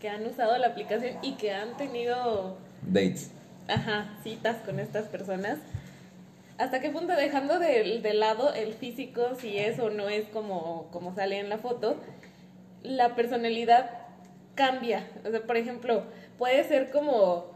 [0.00, 3.30] que han usado la aplicación y que han tenido, Dates.
[3.68, 5.58] ajá, citas con estas personas.
[6.60, 10.88] ¿Hasta qué punto dejando de, de lado el físico, si es o no es como,
[10.92, 11.96] como sale en la foto,
[12.82, 13.90] la personalidad
[14.54, 15.06] cambia?
[15.26, 16.02] O sea, por ejemplo,
[16.38, 17.46] puede ser como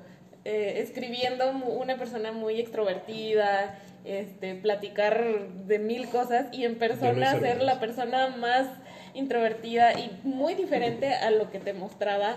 [0.47, 5.23] eh, escribiendo una persona muy extrovertida, este, platicar
[5.67, 8.67] de mil cosas y en persona ser la persona más
[9.13, 12.37] introvertida y muy diferente a lo que te mostraba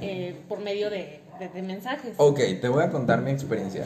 [0.00, 2.14] eh, por medio de, de- de mensajes.
[2.16, 3.84] Ok, te voy a contar mi experiencia.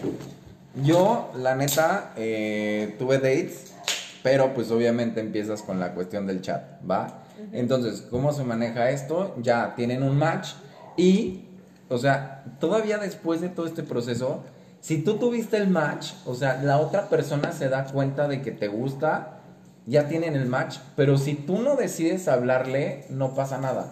[0.75, 3.75] Yo, la neta, eh, tuve dates,
[4.23, 7.25] pero pues obviamente empiezas con la cuestión del chat, ¿va?
[7.53, 9.35] Entonces, ¿cómo se maneja esto?
[9.43, 10.53] Ya tienen un match
[10.97, 11.45] y,
[11.89, 14.45] o sea, todavía después de todo este proceso,
[14.81, 18.51] si tú tuviste el match, o sea, la otra persona se da cuenta de que
[18.51, 19.41] te gusta,
[19.87, 23.91] ya tienen el match, pero si tú no decides hablarle, no pasa nada.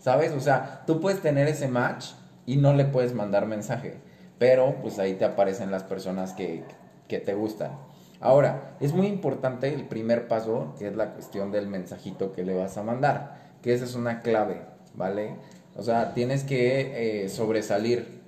[0.00, 0.32] ¿Sabes?
[0.32, 2.06] O sea, tú puedes tener ese match
[2.46, 3.98] y no le puedes mandar mensaje,
[4.40, 6.64] pero pues ahí te aparecen las personas que,
[7.08, 7.72] que te gustan.
[8.20, 12.54] Ahora, es muy importante el primer paso, que es la cuestión del mensajito que le
[12.54, 14.62] vas a mandar, que esa es una clave,
[14.94, 15.34] ¿vale?
[15.76, 18.22] O sea, tienes que eh, sobresalir.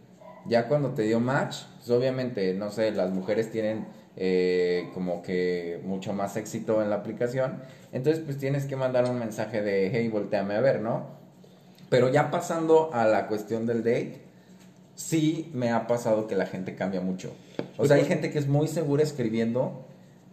[0.44, 5.80] Ya cuando te dio match, pues obviamente, no sé, las mujeres tienen eh, como que
[5.82, 10.08] mucho más éxito en la aplicación, entonces pues tienes que mandar un mensaje de, hey,
[10.08, 11.06] volteame a ver, ¿no?
[11.88, 14.31] Pero ya pasando a la cuestión del date,
[15.02, 17.32] sí me ha pasado que la gente cambia mucho.
[17.76, 19.84] O sea, hay gente que es muy segura escribiendo,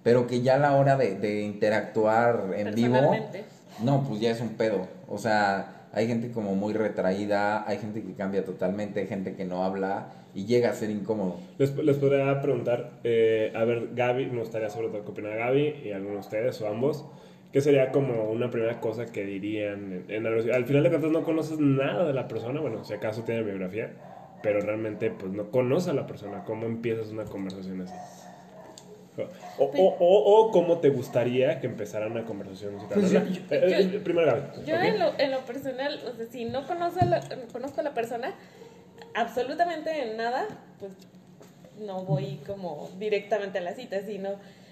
[0.04, 3.16] pero que ya a la hora de, de interactuar en vivo,
[3.84, 4.88] no, pues ya es un pedo.
[5.08, 9.46] O sea, hay gente como muy retraída, hay gente que cambia totalmente, hay gente que
[9.46, 11.38] no habla y llega a ser incómodo.
[11.58, 15.82] Les, les podría preguntar, eh, a ver, Gaby, me gustaría sobre todo que opinara Gaby
[15.86, 17.06] y alguno de ustedes o ambos,
[17.52, 20.06] ¿qué sería como una primera cosa que dirían?
[20.08, 23.42] En, al final de cuentas no conoces nada de la persona, bueno, si acaso tiene
[23.42, 23.92] biografía,
[24.42, 27.94] pero realmente pues no conoces a la persona, ¿cómo empiezas una conversación así?
[29.58, 33.00] O, o, o, o cómo te gustaría que empezara una conversación musical.
[33.02, 34.66] Pues yo- Eh, eh, yo- primero Gaby.
[34.66, 34.82] Yo ¿ok?
[34.84, 37.22] en, lo, en lo personal, o sea, si no conozco a la,
[37.52, 38.34] conozco a la persona,
[39.14, 40.48] absolutamente en nada,
[40.80, 40.94] pues
[41.86, 44.30] no voy como directamente a la cita, sino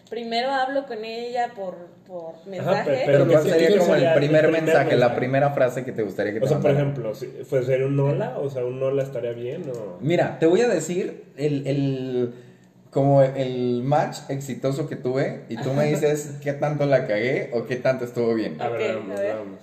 [0.09, 1.75] primero hablo con ella por,
[2.07, 2.89] por mensaje.
[2.91, 5.49] pe- Pero Pero ¿cuál ¿qué- sería como el sería el primer primer mensaje, la primera
[5.51, 8.37] frase que te gustaría que te O sea, por ejemplo, si fue ser un hola,
[8.39, 9.97] o sea, un hola estaría bien o...
[10.01, 12.33] Mira, te voy a decir el, el-
[12.91, 17.65] como el match exitoso que tuve y tú me dices qué tanto la cagué o
[17.65, 18.59] qué tanto estuvo bien.
[18.61, 19.35] A ver, vamos, a ver.
[19.35, 19.59] vamos.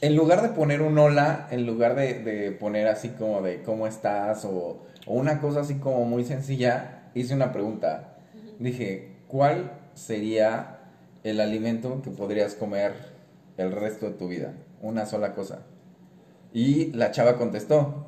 [0.00, 3.86] En lugar de poner un hola, en lugar de, de poner así como de cómo
[3.86, 8.16] estás o, o una cosa así como muy sencilla, hice una pregunta.
[8.58, 10.78] Dije, ¿cuál sería
[11.24, 12.92] el alimento que podrías comer
[13.56, 14.52] el resto de tu vida?
[14.80, 15.62] Una sola cosa.
[16.52, 18.06] Y la chava contestó.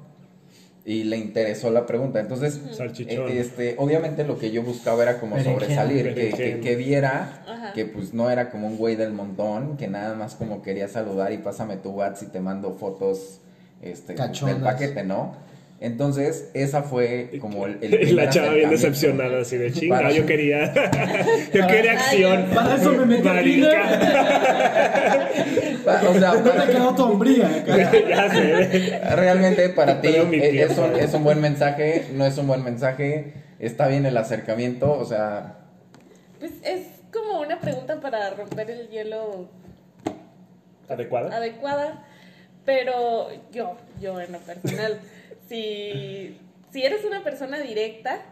[0.85, 2.21] Y le interesó la pregunta.
[2.21, 3.27] Entonces, Salchichón.
[3.29, 5.59] eh, este, obviamente lo que yo buscaba era como Berenjena.
[5.59, 7.73] sobresalir, que, que, viera Ajá.
[7.73, 11.33] que pues no era como un güey del montón, que nada más como quería saludar
[11.33, 13.41] y pásame tu WhatsApp y te mando fotos
[13.83, 15.35] este, del paquete, ¿no?
[15.79, 20.25] Entonces, esa fue como el, el la chava bien decepcionada, así de chinga, Para- yo
[20.25, 20.73] quería,
[21.53, 22.47] yo quería acción.
[22.55, 23.29] Para eso me metí
[26.09, 27.47] O sea, No te para- quedó tu hombría.
[27.47, 27.77] acá.
[27.77, 29.01] ya sé.
[29.17, 30.35] realmente para ti es, tiempo.
[30.73, 34.91] es un, es un buen mensaje, no es un buen mensaje, está bien el acercamiento,
[34.93, 35.59] o sea,
[36.41, 39.49] Pues es como una pregunta para romper el hielo
[40.89, 41.37] ¿Adecuada?
[41.37, 42.05] adecuada,
[42.65, 44.99] pero yo, yo en lo personal,
[45.49, 46.39] si,
[46.73, 48.23] si eres una persona directa,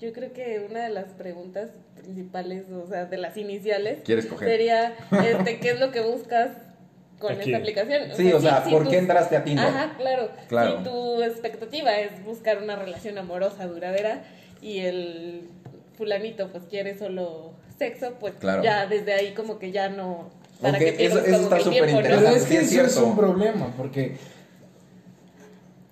[0.00, 4.48] yo creo que una de las preguntas principales, o sea, de las iniciales, ¿Quieres coger?
[4.48, 4.94] sería,
[5.24, 6.50] este, ¿qué es lo que buscas
[7.18, 7.50] con Aquí.
[7.50, 8.02] esta aplicación?
[8.16, 9.64] Sí, o sea, si ¿por qué entraste a Tinder?
[9.66, 10.30] Ajá, claro.
[10.48, 10.78] Claro.
[10.78, 14.24] Si tu expectativa es buscar una relación amorosa duradera
[14.60, 15.48] y el
[15.96, 18.62] fulanito pues quiere solo sexo, pues Claro.
[18.64, 20.30] ya desde ahí como que ya no...
[20.64, 22.02] Ok, que eso- eso como está súper tiempo, ¿no?
[22.02, 22.36] Pero interesante.
[22.38, 24.16] es Sí, que es eso es un problema, porque.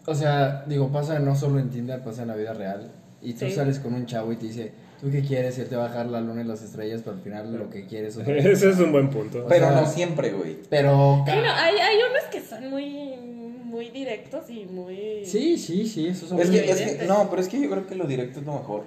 [0.07, 2.91] O sea, digo, pasa no solo en Tinder, pasa en la vida real.
[3.23, 3.53] Y tú Sí.
[3.53, 5.59] sales con un chavo y te dice, ¿tú qué quieres?
[5.59, 7.69] Y él te va a bajar la luna y las estrellas, pero al final lo
[7.69, 8.27] que quieres es.
[8.29, 9.45] Ese es un buen punto.
[9.49, 10.57] pero sea, no siempre, güey.
[10.71, 11.23] Pero.
[11.27, 13.17] Sí, no, hay, hay unos que son muy,
[13.65, 15.23] muy directos y muy...
[15.27, 17.69] Sí, sí, sí, eso son Es muy que, es que, no, pero es que yo
[17.71, 18.85] creo que lo directo es lo mejor.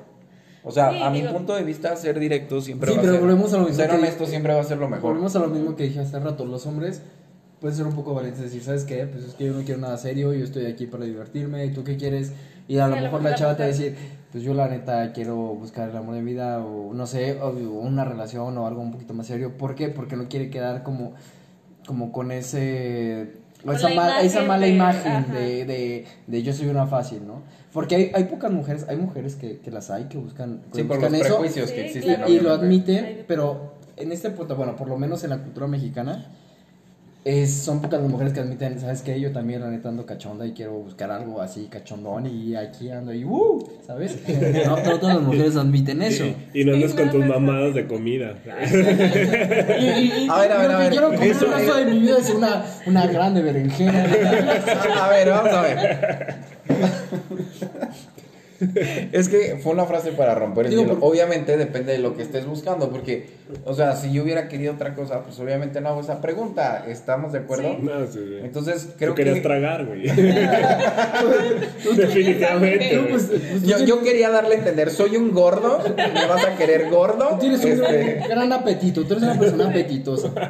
[0.65, 3.04] O sea, Sí, a mi digo- punto de vista, ser directo siempre Sí, va a
[3.04, 3.21] pero ser.
[3.21, 5.10] volvemos a lo mismo Ser que- honesto siempre va a ser lo mejor.
[5.12, 6.45] Volvemos a lo mismo que dije hace rato.
[6.45, 7.02] Los hombres
[7.63, 9.06] pueden ser un poco valientes y decir, ¿sabes qué?
[9.06, 11.86] Pues es que yo no quiero nada serio, yo estoy aquí para divertirme, ¿y tú
[11.86, 12.34] qué quieres?
[12.67, 13.95] Y a Sí, lo a lo mejor la chava te va a decir,
[14.34, 17.52] pues yo la neta quiero buscar el amor de mi vida o no sé, o
[17.52, 19.58] una relación o algo un poquito más serio.
[19.58, 19.88] ¿Por qué?
[19.88, 21.13] Porque no quiere quedar como,
[21.88, 23.32] como con ese...
[23.65, 27.43] O esa, esa mala de- imagen de, de, de yo soy una fácil, ¿no?
[27.71, 30.84] Porque hay, hay pocas mujeres, hay mujeres que, que las hay, que buscan, que Sí,
[30.84, 32.15] por buscan los eso prejuicios que Sí, existen.
[32.15, 32.30] claro.
[32.30, 36.30] y lo admiten, pero en este punto, bueno, por lo menos en la cultura mexicana,
[37.25, 39.17] es, son pocas las mujeres que admiten, ¿sabes qué?
[39.19, 43.13] Yo también, la neta, ando cachonda y quiero buscar algo así cachondón y aquí ando
[43.13, 43.65] y ¡uh!
[43.88, 44.17] ¿Sabes?
[44.65, 46.25] No, no todas las mujeres admiten eso.
[46.53, 47.33] Y, y no andas con no, tus no, no.
[47.39, 48.33] mamadas de comida.
[49.79, 51.51] Y, y- y- A ver, a ver, lo a que ver, quiero comer eso el
[51.53, 54.03] resto es- de mi vida es una, una grande berenjena.
[55.03, 56.36] A ver, vamos a ver.
[59.12, 60.99] Es que fue una frase para romper el Digo, hielo.
[60.99, 63.28] por- Obviamente depende de lo que estés buscando, porque,
[63.65, 66.86] o sea, si yo hubiera querido otra cosa, pues obviamente no hago esa pregunta.
[66.88, 67.78] ¿Estamos de acuerdo?
[67.82, 68.38] No, sí, sí.
[68.43, 70.04] Entonces, creo Tú querías que tragar, güey.
[71.95, 73.06] Definitivamente.
[73.10, 76.56] Pues, pues, tú yo, yo quería darle a entender, soy un gordo, me vas a
[76.58, 77.28] querer gordo.
[77.32, 80.32] tú tienes un Este, gran, gran apetito, tú eres una persona apetitosa.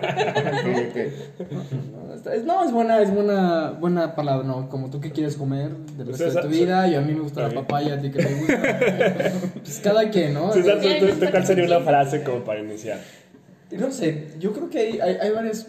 [2.45, 4.69] No, es- buena, es buena, buena palabra, ¿no?
[4.69, 7.13] Como tú que quieres comer del Pues resto de esa- tu vida, y a mí
[7.13, 9.31] me gusta la papaya, ti que te gusta.
[9.63, 10.51] Pues cada quien, ¿no?
[10.53, 12.99] César, ¿tú- ¿cuál sería una frase como para iniciar?
[13.71, 15.67] No sé, yo creo que hay, hay, hay varias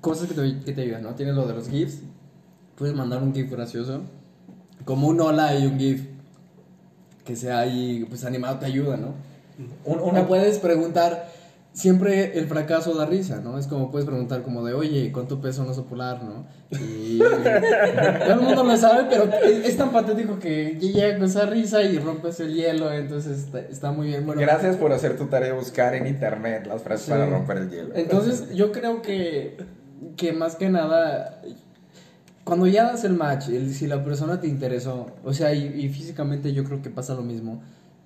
[0.00, 1.14] cosas que te, que te ayudan, ¿no?
[1.14, 1.98] Tienes lo de los GIFs,
[2.76, 4.00] puedes mandar un GIF gracioso,
[4.86, 6.02] como un hola y un GIF
[7.24, 9.14] que sea ahí, pues animado te ayuda, ¿no?
[9.84, 11.30] Un- Una puedes preguntar,
[11.74, 13.58] siempre el fracaso da risa, ¿no?
[13.58, 16.46] Es como puedes preguntar como de, oye, ¿cuánto pesa un oso polar, no?
[16.70, 21.82] Y todo el mundo lo sabe, pero es, tan patético que llega con esa risa
[21.82, 24.24] y rompes el hielo, entonces está, está muy bien.
[24.24, 27.10] Bueno, Gracias por hacer tu tarea de buscar en internet las frases Sí.
[27.10, 27.94] para romper el hielo.
[27.96, 29.56] Entonces, yo creo que,
[30.16, 31.42] que más que nada,
[32.44, 35.88] cuando ya das el match, el- si la persona te interesó, o sea, y, y
[35.88, 37.62] físicamente yo creo que pasa lo mismo.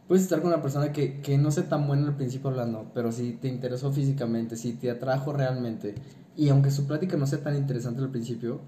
[0.08, 3.12] Puedes estar con una persona que, que no sea tan buena al principio hablando, pero
[3.12, 5.94] si te interesó físicamente, si te atrajo realmente,
[6.34, 8.60] y aunque su plática no sea tan interesante al principio,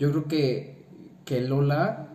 [0.00, 0.84] yo creo que,
[1.24, 2.08] que Lola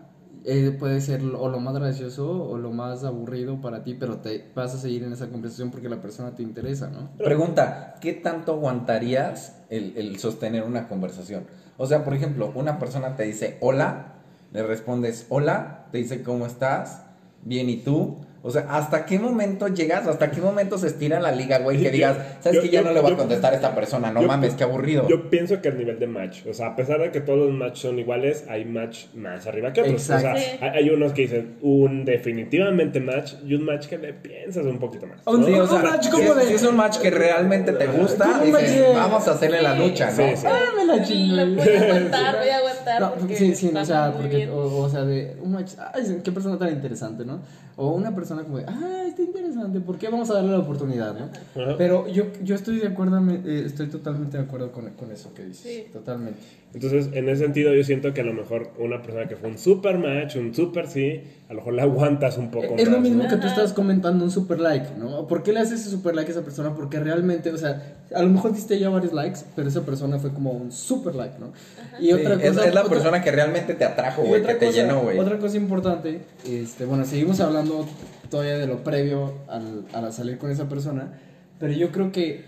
[0.44, 4.52] eh, puede ser o lo más gracioso o lo más aburrido para ti, pero te
[4.54, 7.10] vas a seguir en esa conversación porque la persona te interesa, ¿no?
[7.18, 11.46] Pregunta, ¿qué tanto aguantarías el, el sostener una conversación?
[11.78, 14.16] O sea, por ejemplo, una persona te dice hola,
[14.52, 17.04] le respondes hola, te dice cómo estás,
[17.44, 18.18] bien y tú.
[18.46, 20.06] O sea, ¿hasta qué momento llegas?
[20.06, 21.78] ¿Hasta qué momento se estira la liga, güey?
[21.78, 23.56] Que Yo- digas, ¿sabes yo- que ya yo- no le voy yo- a contestar a
[23.56, 24.12] esta persona?
[24.12, 25.08] No yo- mames, qué aburrido.
[25.08, 27.52] Yo pienso que a nivel de match, o sea, a pesar de que todos los
[27.52, 29.96] match son iguales, hay match más arriba que otros.
[30.10, 30.28] Exacto.
[30.28, 34.14] O sea, hay, hay unos que dicen un definitivamente match y un match que le
[34.14, 35.20] piensas un poquito más.
[35.26, 35.48] Un- ¿no?
[35.48, 37.88] Sí, o sea, un match como es, de- si es un match que realmente te
[37.88, 40.18] gusta, Un match dices, de- vamos a hacerle la lucha, ¿no?
[40.18, 40.48] Sí, sí.
[40.50, 41.36] Ah, me la chingo.
[41.38, 43.02] Lo voy a aguantar, voy a aguantar.
[43.02, 46.58] No, sí, sí, no, o sea, porque, o sea, de un match, ay, qué persona
[46.58, 47.42] tan interesante, ¿no?
[47.76, 51.14] O una persona como de, ah, está interesante, ¿por qué vamos a darle la oportunidad,
[51.18, 51.62] no?
[51.62, 51.76] Ajá.
[51.78, 55.46] Pero yo, yo estoy de acuerdo, eh, estoy totalmente de acuerdo con, con eso que
[55.46, 55.86] dices, Sí.
[55.94, 56.40] totalmente.
[56.74, 59.60] Entonces, en ese sentido, yo siento que a lo mejor una persona que fue un
[59.60, 62.96] super match, un super sí, a lo mejor le aguantas un poco Es más.
[62.96, 63.30] lo mismo ¿no?
[63.30, 65.28] que tú estás comentando un super like, ¿no?
[65.28, 66.74] ¿Por qué le haces ese super like a esa persona?
[66.74, 70.32] Porque realmente, o sea, a lo mejor diste ya varios likes, pero esa persona fue
[70.34, 71.52] como un super like, ¿no?
[72.00, 74.66] Y Sí, es, es la otra- persona que realmente te atrajo, güey, otra que te
[74.66, 75.20] cosa- llenó, güey.
[75.20, 77.86] Otra cosa importante, este, bueno, seguimos hablando
[78.34, 81.14] todavía de lo previo al, al salir con esa persona,
[81.60, 82.46] pero yo creo que,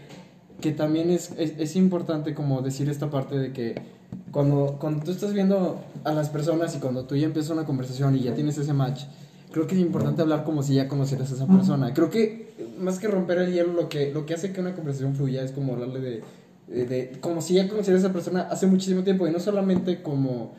[0.61, 3.75] que también es, es, es importante como decir esta parte de que
[4.31, 8.15] cuando, cuando tú estás viendo a las personas y cuando tú ya empiezas una conversación
[8.15, 9.03] y ya tienes ese match,
[9.51, 11.93] creo que es importante hablar como si ya conocieras a esa persona.
[11.93, 15.15] Creo que más que romper el hielo, lo que, lo que hace que una conversación
[15.15, 16.21] fluya es como hablarle de,
[16.67, 20.01] de, de- como si ya conocieras a esa persona hace muchísimo tiempo y no solamente
[20.01, 20.53] como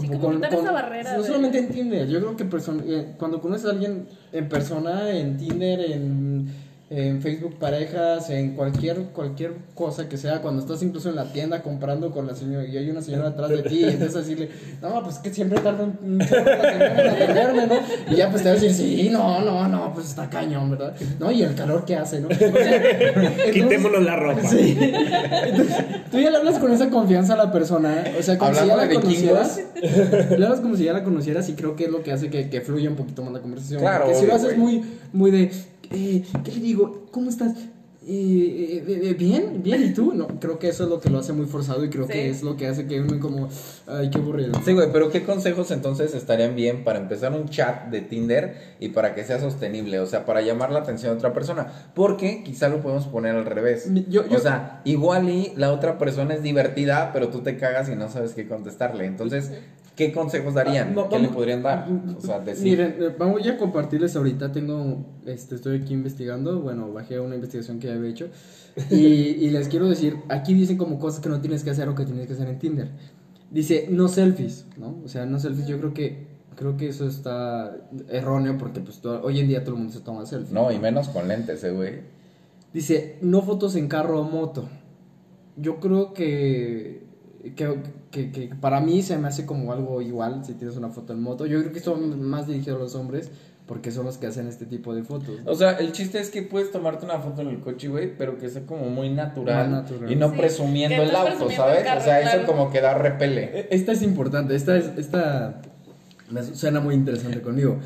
[0.00, 2.44] Sí, como quitar esa barrera no de- solamente en Tinder yo creo que
[2.86, 6.27] eh, cuando conoces a alguien en persona en Tinder en,
[6.90, 11.62] en Facebook parejas en cualquier cualquier cosa que sea cuando estás incluso en la tienda
[11.62, 14.48] comprando con la señora y hay una señora atrás de ti y empiezas a decirle
[14.80, 17.74] no pues que siempre tarda un, atenderme no
[18.10, 20.94] y ya pues te va a decir sí no no no pues está cañón verdad
[21.20, 24.48] no y el calor que hace no O sea, entonces- Quitémonos la ropa.
[24.48, 24.78] Sí.
[24.80, 25.76] Entonces,
[26.10, 28.76] tú ya le hablas con esa confianza a la persona, o sea, como si ya
[28.76, 29.60] la conocieras.
[29.82, 32.48] Le hablas como si ya la conocieras y creo que es lo que hace que,
[32.48, 33.80] que fluya un poquito más la conversación.
[33.80, 35.50] Claro, Porque si lo haces muy, muy de,
[35.90, 37.06] eh, ¿qué le digo?
[37.10, 37.54] ¿Cómo estás?
[38.10, 40.14] Eh, eh, eh, bien, bien, ¿y tú?
[40.14, 42.12] No, creo que eso es lo que lo hace muy forzado y creo Sí.
[42.14, 43.50] que es lo que hace que uno como,
[43.86, 44.52] ay, qué aburrido.
[44.64, 48.88] Sí, güey, pero ¿qué consejos entonces estarían bien para empezar un chat de Tinder y
[48.90, 50.00] para que sea sostenible?
[50.00, 51.90] O sea, para llamar la atención de otra persona.
[51.94, 53.90] Porque quizá lo podemos poner al revés.
[54.08, 57.90] Yo- yo- O sea, igual y la otra persona es divertida, pero tú te cagas
[57.90, 59.04] y no sabes qué contestarle.
[59.04, 59.52] Entonces,
[59.98, 60.92] ¿qué consejos darían?
[60.96, 61.86] Ah, va- ¿Qué le podrían dar?
[62.16, 62.64] O sea, decir.
[62.64, 64.50] Miren, eh, vamos a compartirles ahorita.
[64.52, 66.60] Tengo, este, estoy aquí investigando.
[66.60, 68.28] Bueno, bajé una investigación que ya había hecho.
[68.90, 71.94] Y, y les quiero decir, aquí dicen como cosas que no tienes que hacer o
[71.94, 72.88] que tienes que hacer en Tinder.
[73.50, 75.00] Dice, no selfies, ¿no?
[75.04, 77.76] O sea, no selfies, yo creo que creo que eso está
[78.08, 80.52] erróneo porque pues todo- hoy en día todo el mundo se toma selfies.
[80.52, 82.00] No, y menos con lentes, eh, güey.
[82.72, 84.68] Dice, no fotos en carro o moto.
[85.56, 87.02] Yo creo que,
[87.56, 87.80] que,
[88.10, 91.20] que- que para mí se me hace como algo igual si tienes una foto en
[91.22, 91.46] moto.
[91.46, 93.30] Yo creo que esto va más dirigido a los hombres
[93.66, 95.40] porque son los que hacen este tipo de fotos.
[95.44, 98.38] O sea, el chiste es que puedes tomarte una foto en el coche, güey, pero
[98.38, 99.68] que sea como muy natural.
[99.68, 100.10] Muy natural.
[100.10, 101.78] Y no Sí, presumiendo el auto, presumiendo ¿sabes?
[101.80, 102.38] el carro, o sea, claro.
[102.38, 103.42] eso como que da repele.
[103.60, 105.60] E- Esta es importante, esta, es, esta
[106.30, 107.78] me suena muy interesante conmigo,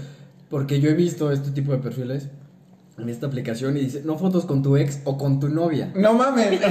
[0.50, 2.28] porque yo he visto este tipo de perfiles
[3.02, 5.92] en esta aplicación y dice, no fotos con tu ex o con tu novia.
[5.94, 6.60] No mames.
[6.64, 6.70] o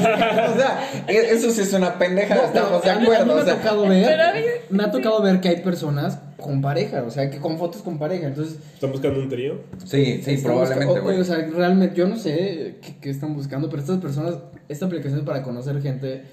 [0.57, 3.25] sea, e- eso sí es una pendeja, No, estamos de a mí acuerdo.
[3.36, 7.03] me o sea, ha tocado ver, me ha tocado ver que hay personas con pareja,
[7.03, 8.57] o sea, que con fotos con pareja, entonces...
[8.73, 9.59] ¿Están buscando un trío?
[9.86, 13.99] sí, sí, probablemente, o- sea, realmente, yo no sé qué, qué están buscando, pero estas
[13.99, 14.36] personas,
[14.67, 16.23] esta aplicación es para conocer gente,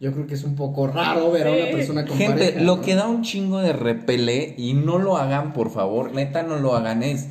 [0.00, 2.60] yo creo que es un poco raro ver a una persona con Gente, pareja.
[2.60, 2.82] lo ¿no?
[2.82, 6.74] que da un chingo de repele y no lo hagan, por favor, neta no lo
[6.76, 7.28] hagan es,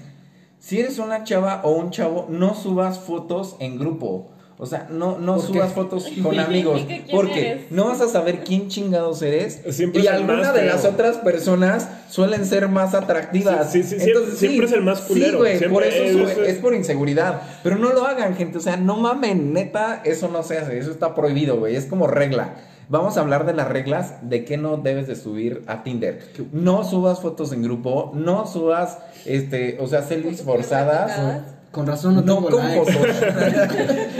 [0.66, 4.30] si eres una chava o un chavo, no subas fotos en grupo.
[4.60, 6.84] O sea, no, no subas fotos con amigos.
[6.88, 7.72] ¿Quién Porque eres?
[7.72, 9.60] no vas a saber quién chingados eres.
[9.72, 13.72] Siempre y alguna de las otras personas suelen ser más atractivas.
[13.74, 15.32] Sí, sí, sí, siempre- siempre es el más culero.
[15.32, 17.42] Sí, güey, por eso es- sube- es- es por inseguridad.
[17.64, 18.60] Pero no lo hagan, gente.
[18.60, 20.78] O sea, no mamen, neta, eso no se hace.
[20.78, 21.76] Eso está prohibido, güey.
[21.76, 22.54] Es como regla.
[22.90, 26.22] Vamos a hablar de las reglas de qué no debes de subir a Tinder.
[26.52, 31.42] No subas fotos en grupo, no subas, este, o sea, selfies forzadas.
[31.72, 32.62] Con razón no, No tengo con.
[32.86, 33.06] Photoshop.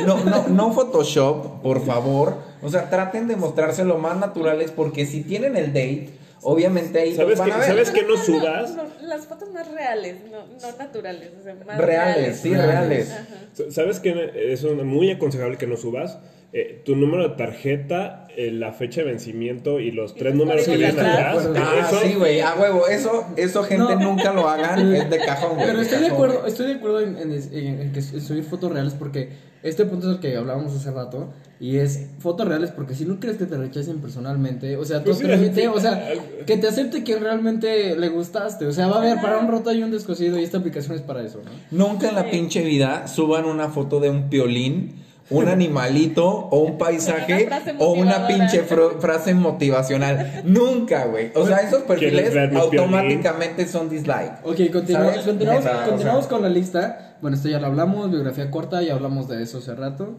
[0.08, 2.38] No, no, no Photoshop, por favor.
[2.64, 6.10] O sea, traten de mostrarse lo más naturales porque si tienen el date,
[6.42, 7.68] obviamente ahí ¿Sabes van qué- a ver.
[7.68, 8.76] sabes qué no no, subas?
[8.76, 11.30] no, las fotos más reales, no, no naturales.
[11.40, 13.12] O sea, más Reales, sí, reales.
[13.12, 13.26] Ajá.
[13.70, 16.18] ¿Sabes qué es muy aconsejable que no subas?
[16.56, 20.78] Eh, tu número de tarjeta, eh, la fecha de vencimiento y los tres números que
[20.78, 21.50] vienen atrás.
[21.56, 22.88] Ah, Eso- sí, güey, a huevo.
[22.88, 24.00] Eso, eso gente No.
[24.12, 24.94] nunca lo hagan.
[24.94, 25.66] Es de cajón, güey.
[25.68, 28.44] Pero estoy de cajón, acuerdo, estoy de acuerdo en, en- en- en que en subir
[28.44, 29.30] fotos reales porque
[29.64, 33.20] este punto es el que hablábamos hace rato y es fotos reales porque si no
[33.20, 35.68] crees que te rechacen personalmente, o sea, tú Pues sí, permite, sí.
[35.68, 36.08] o sea,
[36.46, 39.72] que te acepte que realmente le gustaste, o sea, va a haber para un roto
[39.74, 41.52] y un descosido y esta aplicación es para eso, ¿no?
[41.72, 45.02] Nunca en la pinche vida suban una foto de un piolín,
[45.34, 50.44] un animalito o un paisaje Una o una pinche frase motivacional.
[50.46, 51.32] Nunca, güey.
[51.36, 54.34] O sea, esos ¿Quieres perfiles automáticamente son dislike.
[54.44, 55.28] Ok, continuamos, ¿Sabes?
[55.28, 56.30] continuamos, o continuamos sea.
[56.30, 57.18] con la lista.
[57.22, 60.18] Bueno, esto ya lo hablamos, biografía corta, ya hablamos de eso hace rato.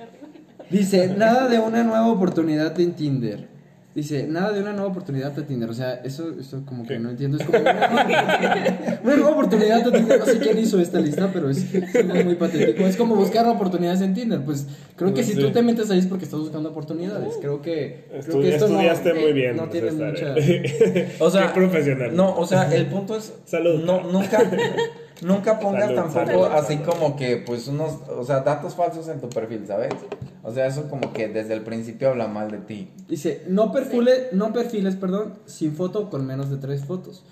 [0.70, 3.55] Dice, nada de una nueva oportunidad en Tinder.
[3.96, 5.70] Dice, nada de una nueva oportunidad de Tinder.
[5.70, 6.98] O sea, eso, eso como que ¿Qué?
[7.00, 7.38] no entiendo.
[7.38, 10.18] Es como una, una nueva oportunidad de Tinder.
[10.18, 12.82] No sé quién hizo esta lista, pero es, es muy patético.
[12.86, 14.42] Es como buscar oportunidades en Tinder.
[14.44, 14.66] Pues
[14.96, 17.34] creo que Pues si tú te metes ahí es porque estás buscando oportunidades.
[17.40, 19.56] Creo que, creo Estu- que esto no- estudiaste muy bien.
[19.56, 20.34] No tiene esta mucha...
[21.18, 22.14] O sea, Qué profesional.
[22.14, 23.82] No, o sea, el punto es Salud.
[23.82, 24.38] no nunca
[25.22, 26.88] nunca pongas Salud, tampoco salud, así salud.
[26.88, 29.92] como que pues unos, o sea, datos falsos en tu perfil, ¿sabes?
[30.42, 32.92] O sea, eso como que desde el principio habla mal de ti.
[33.08, 37.24] Dice, no perfiles, no perfiles, perdón, sin foto con menos de tres fotos.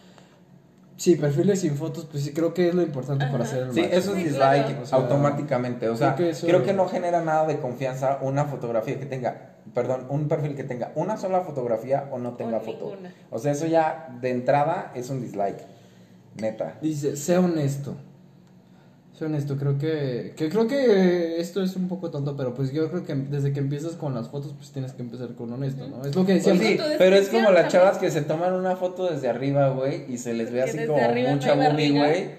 [0.97, 3.80] Sí, perfiles sin fotos, pues sí creo que es lo importante para hacer el Sí,
[3.80, 3.91] match.
[3.93, 4.80] eso es Sí, dislike.
[4.80, 5.89] O sea, automáticamente.
[5.89, 9.07] O sea, creo que eso- creo que no genera nada de confianza una fotografía que
[9.07, 12.91] tenga, perdón, un perfil que tenga una sola fotografía o no tenga foto.
[12.91, 13.12] ninguna.
[13.32, 15.59] O sea, eso ya de entrada es un dislike.
[16.41, 16.78] Neta.
[16.82, 17.95] Dice, sé honesto.
[19.18, 22.91] Sé honesto, creo que, que creo que esto es un poco tonto, pero pues yo
[22.91, 26.05] creo que desde que empiezas con las fotos, pues tienes que empezar con honesto, ¿no?
[26.05, 26.64] Es lo que Pues decíamos.
[26.89, 30.18] sí, pero es como las chavas que se toman una foto desde arriba, güey, y
[30.18, 30.99] se les ve así como
[31.30, 32.07] mucha barriga.
[32.09, 32.30] güey,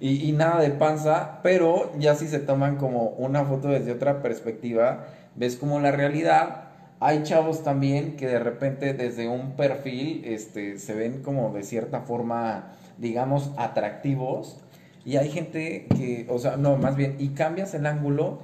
[0.00, 4.20] y, y nada de panza, pero ya si se toman como una foto desde otra
[4.20, 6.62] perspectiva, ves como la realidad.
[6.98, 12.00] Hay chavos también que de repente desde un perfil este, se ven como de cierta
[12.00, 14.58] forma, digamos, atractivos.
[15.04, 18.38] Y hay gente que, o sea, no, más bien, y cambias el ángulo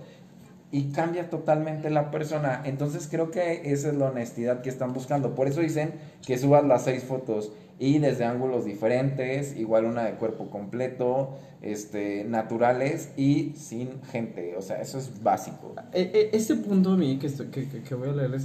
[0.73, 2.63] y cambia totalmente la persona.
[2.65, 5.35] Entonces creo que esa es la honestidad que están buscando.
[5.35, 5.93] Por eso dicen
[6.27, 12.25] que subas las seis fotos y desde ángulos diferentes, igual una de cuerpo completo, este,
[12.25, 14.55] naturales y sin gente.
[14.57, 15.75] O sea, eso es básico.
[15.93, 18.45] Este punto a mí, que, estoy- que, que- voy a leerles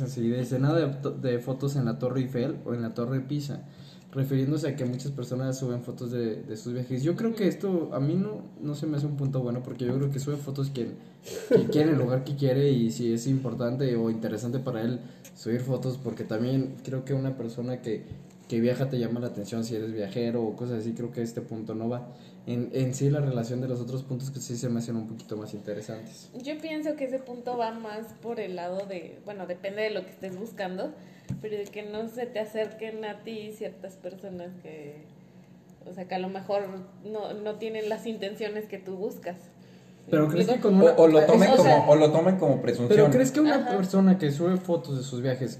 [0.57, 3.65] nada de, to- de fotos en la Torre Eiffel o en la Torre Pisa,
[4.15, 7.03] refiriéndose a que muchas personas suben fotos de, de sus viajes.
[7.03, 9.85] Yo creo que esto a mí no, no se me hace un punto bueno porque
[9.85, 10.95] yo creo que sube fotos quien,
[11.49, 15.01] quien quiere, el lugar que quiere y si es importante o interesante para él
[15.35, 18.03] subir fotos porque también creo que una persona que,
[18.47, 21.41] que viaja te llama la atención si eres viajero o cosas así, creo que este
[21.41, 22.07] punto no va.
[22.47, 25.07] En, en sí la relación de los otros puntos que sí se me hacen un
[25.07, 26.29] poquito más interesantes.
[26.41, 30.05] Yo pienso que ese punto va más por el lado de, bueno, depende de lo
[30.05, 30.93] que estés buscando,
[31.41, 34.95] pero de que no se te acerquen a ti ciertas personas que,
[35.89, 36.63] o sea, que a lo mejor
[37.03, 39.37] no, no tienen las intenciones que tú buscas.
[40.09, 40.91] Pero crees que con O, una...
[40.93, 42.89] o lo tomen o sea- como, o lo tomen como presunción.
[42.97, 43.75] Pero crees que una Ajá.
[43.75, 45.59] persona que sube fotos de sus viajes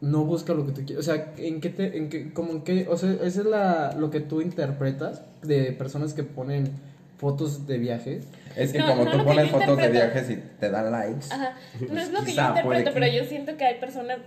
[0.00, 2.62] no busca lo que tú quieres, o sea, en qué te, en qué, como en
[2.62, 6.70] qué, o sea, esa es la, lo que tú interpretas de personas que ponen
[7.16, 8.26] fotos de viajes.
[8.56, 9.92] Es que No, como no tú pones fotos de interpreto.
[10.14, 11.26] viajes y te dan likes.
[11.30, 14.18] Ajá, no pues es lo que yo interpreto, que- pero yo siento que hay personas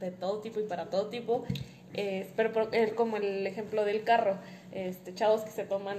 [0.00, 1.44] de todo tipo y para todo tipo,
[1.94, 4.36] eh, pero por- eh, como el ejemplo del carro,
[4.72, 5.96] este, chavos que se toman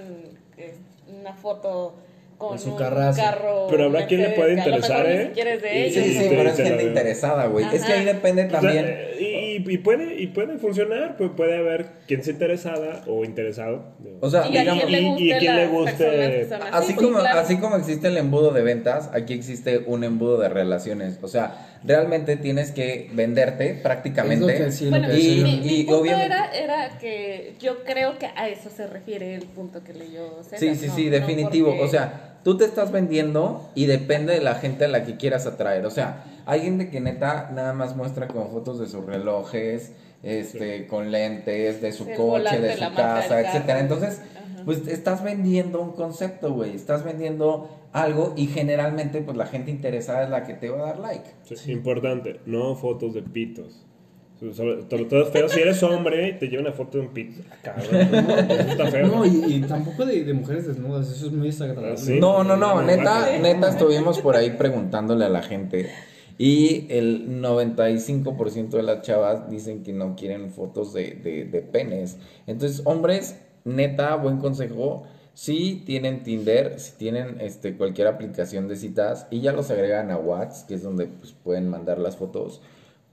[0.57, 0.73] eh,
[1.19, 1.95] una foto
[2.37, 3.21] con su un carrazo.
[3.21, 3.67] carro.
[3.69, 5.33] Pero habrá quien le puede interesar, ¿eh?
[5.35, 6.03] es de Y- ellos.
[6.05, 7.65] Sí, sí, te- pero es gente interesada, güey.
[7.73, 8.95] Es que ahí depende O sea, también.
[9.19, 13.83] y, y puede, y puede funcionar, pues puede haber quien sea interesada o interesado.
[14.21, 17.39] O sea, y a digamos, quien le y- quien le guste- Así sí, como, claro.
[17.41, 21.19] así como existe el embudo de ventas, aquí existe un embudo de relaciones.
[21.21, 24.53] O sea, realmente tienes que venderte prácticamente.
[24.53, 25.63] Es lo que sí, lo Bueno, que y- decía mi, yo.
[25.63, 29.43] mi y punto obviamente- era, era que yo creo que a eso se refiere el
[29.43, 30.59] punto que leyó César.
[30.59, 31.69] Sí, sí, no- sí, no definitivo.
[31.69, 35.15] porque- O sea, tú te estás vendiendo y depende de la gente a la que
[35.17, 35.85] quieras atraer.
[35.85, 40.85] O sea, hay gente que neta nada más muestra con fotos de sus relojes, este,
[40.87, 43.79] con lentes, de su El coche, de su casa, etcétera.
[43.79, 44.21] Entonces.
[44.65, 46.75] Pues estás vendiendo un concepto, güey.
[46.75, 50.85] Estás vendiendo algo y generalmente, pues la gente interesada es la que te va a
[50.87, 51.29] dar like.
[51.43, 53.85] Sí, Importante, no fotos de pitos.
[54.39, 55.49] Todo es feo.
[55.49, 57.93] Si eres hombre y te lleva una foto de un pito, ah, cabrón,
[58.49, 59.07] eso está feo.
[59.07, 61.95] No, y, y tampoco de, de mujeres desnudas, eso es muy desagradable.
[61.95, 62.19] Ah, sí.
[62.21, 65.89] No, no, no, neta, neta estuvimos por ahí preguntándole a la gente
[66.39, 72.17] y el 95% de las chavas dicen que no quieren fotos de, de, de penes.
[72.47, 75.03] Entonces, hombres, neta, buen consejo,
[75.33, 80.17] si tienen Tinder, si tienen este, cualquier aplicación de citas y ya los agregan a
[80.17, 82.61] WhatsApp, que es donde pues, pueden mandar las fotos.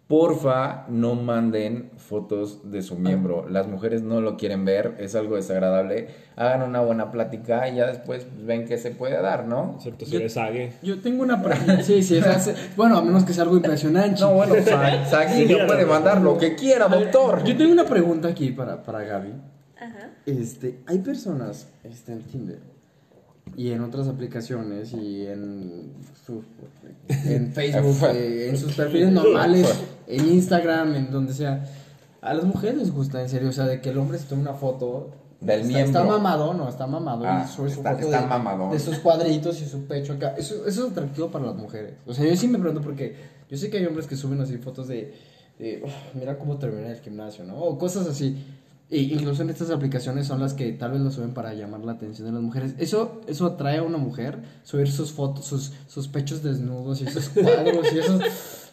[0.09, 3.49] Porfa, no manden fotos de su miembro.
[3.49, 6.07] Las mujeres no lo quieren ver, es algo desagradable.
[6.37, 9.73] Hagan una buena plática y ya después pues, ven que se puede dar, ¿no?
[9.79, 10.73] Excepto si Yo- eres sague.
[10.81, 11.83] Yo tengo una pregunta.
[11.83, 14.21] Sí, sí, hace- bueno, a menos que sea algo impresionante.
[14.21, 17.43] No, bueno, Sa- Saguillo Sí, puede mandar lo que quiera, doctor.
[17.43, 19.33] Yo tengo una pregunta aquí para, para Gaby.
[19.97, 20.11] Ajá.
[20.27, 22.59] Este, hay personas este, en Tinder
[23.57, 25.93] y en otras aplicaciones y en,
[26.27, 26.43] su-
[27.09, 29.69] en Facebook, eh, en sus perfiles normales,
[30.07, 31.65] en Instagram, en donde sea.
[32.21, 34.43] A las mujeres les gusta, en serio, o sea, de que el hombre se tome
[34.43, 35.11] una foto.
[35.41, 36.01] Del está, miembro.
[36.01, 37.25] Está mamado, no, está mamado.
[37.27, 38.71] Ah, su está- está de, mamadón.
[38.73, 40.35] de sus cuadritos y su pecho acá.
[40.37, 41.93] Eso, eso es atractivo para las mujeres.
[42.07, 43.15] O sea, yo sí me pregunto porque
[43.51, 45.13] yo sé que hay hombres que suben así fotos de,
[45.59, 47.59] de, "Uf, mira cómo terminé el gimnasio, ¿no?
[47.59, 48.43] O cosas así.
[48.89, 51.93] E incluso en estas aplicaciones son las que tal vez lo suben para llamar la
[51.93, 52.74] atención de las mujeres.
[52.78, 57.28] Eso, eso atrae a una mujer, subir sus fotos, sus, sus pechos desnudos y esos
[57.34, 58.20] cuadros y esos...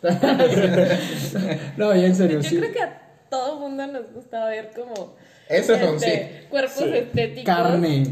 [1.78, 2.58] no, ya en serio, Yo sí.
[2.58, 5.16] creo que a todo mundo nos gusta ver como
[5.50, 6.48] Eso este, sí.
[6.50, 6.90] cuerpos Sí.
[6.94, 7.56] estéticos.
[7.56, 8.04] Carne.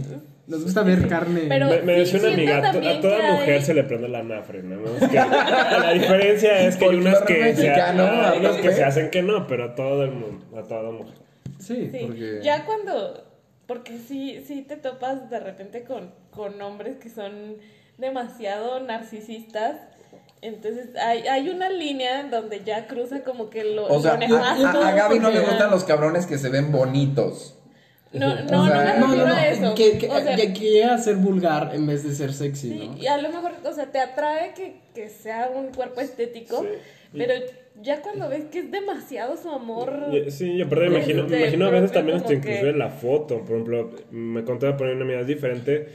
[0.48, 1.42] Nos gusta ver carne.
[1.48, 3.84] Pero- Me, me decía una amiga, a to- también a toda hay- mujer se le
[3.84, 4.84] prende la nafre, ¿no?
[4.98, 8.84] Es que la diferencia es que hay unas que, se, mexicano, hay unas que se
[8.84, 11.21] hacen que no, pero a todo el mundo, a toda mujer.
[11.62, 12.40] Sí, Sí, porque...
[12.44, 13.24] ya cuando,
[13.68, 17.58] porque sí, sí te topas de repente con, con hombres que son
[17.98, 19.78] demasiado narcisistas,
[20.42, 24.18] entonces hay, hay una línea en donde ya cruza como que lo, O sea, lo
[24.38, 24.82] a, nefasto.
[24.82, 27.56] a- a Gaby no le gustan los cabrones que se ven bonitos.
[28.12, 29.74] No, no, o no, sea, me No, a eso.
[29.76, 32.98] que, que, o sea, que- ser vulgar en vez de ser sexy, sí, ¿no?
[32.98, 36.68] y a lo mejor, o sea, te atrae que, que sea un cuerpo estético, Sí.
[37.18, 37.34] pero
[37.82, 39.92] ya cuando ves que es demasiado su amor...
[40.30, 42.90] Sí, yo pero me imagino, me Este, imagino a veces también hasta inclusive que- la
[42.90, 43.40] foto.
[43.40, 45.88] Por ejemplo, me contaba poner una mirada diferente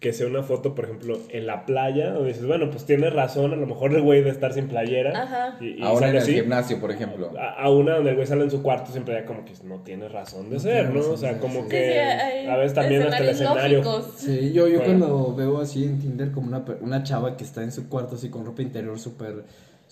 [0.00, 3.54] que sea una foto, por ejemplo, en la playa, donde dices, bueno, pues tienes razón,
[3.54, 5.18] a lo mejor el güey de estar sin playera.
[5.22, 5.56] Ajá.
[5.62, 6.34] Y, y Ahora en el así.
[6.34, 7.32] gimnasio, por ejemplo.
[7.38, 9.80] A, a una donde el güey sale en su cuarto siempre ya como que no
[9.80, 11.00] tiene razón de No ser, ¿no?
[11.00, 13.78] O sea, como que Sí, sí, hay a veces también hasta el escenario.
[13.82, 14.12] lógicos.
[14.18, 15.06] Sí, yo, yo Bueno.
[15.06, 18.28] cuando veo así en Tinder como una, una chava que está en su cuarto así
[18.28, 19.44] con ropa interior súper...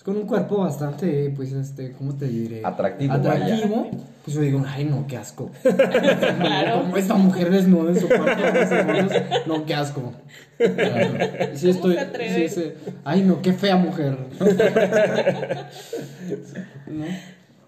[0.03, 2.61] con un cuerpo bastante, pues, este, ¿cómo te diré?
[2.65, 3.89] Atractivo, Atractivo.
[4.23, 5.49] Pues yo digo, ay, no, qué asco.
[5.63, 6.81] Claro.
[6.81, 8.43] Como esta mujer desnuda en su cuarto.
[9.45, 10.13] no, qué asco.
[10.57, 11.09] Claro.
[11.55, 11.97] Sí, estoy...
[12.35, 12.73] sí, sí.
[13.03, 14.17] Ay, no, qué fea mujer.
[16.87, 17.05] ¿No?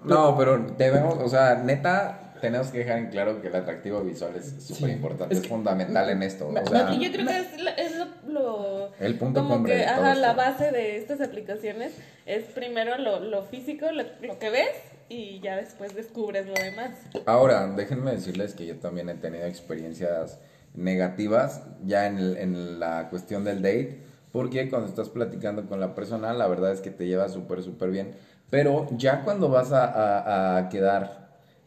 [0.04, 4.36] No, pero debemos, o sea, neta, tenemos que dejar en claro que el atractivo visual
[4.36, 6.50] es súper importante, Es es, que- fundamental en esto.
[6.50, 9.76] me- O sea, yo creo que es, la- es lo, lo- El punto como que,
[9.76, 11.94] de ajá, la base de estas aplicaciones
[12.26, 14.70] es primero lo, lo físico, lo, lo que ves
[15.10, 16.92] y ya después descubres lo demás.
[17.26, 20.40] Ahora, déjenme decirles que yo también he tenido experiencias
[20.74, 25.96] negativas ya en, el- en la cuestión del date, porque cuando estás platicando con la
[25.96, 28.16] persona, la verdad es que te lleva súper, súper bien,
[28.52, 31.25] Pero ya cuando vas a, a- a quedar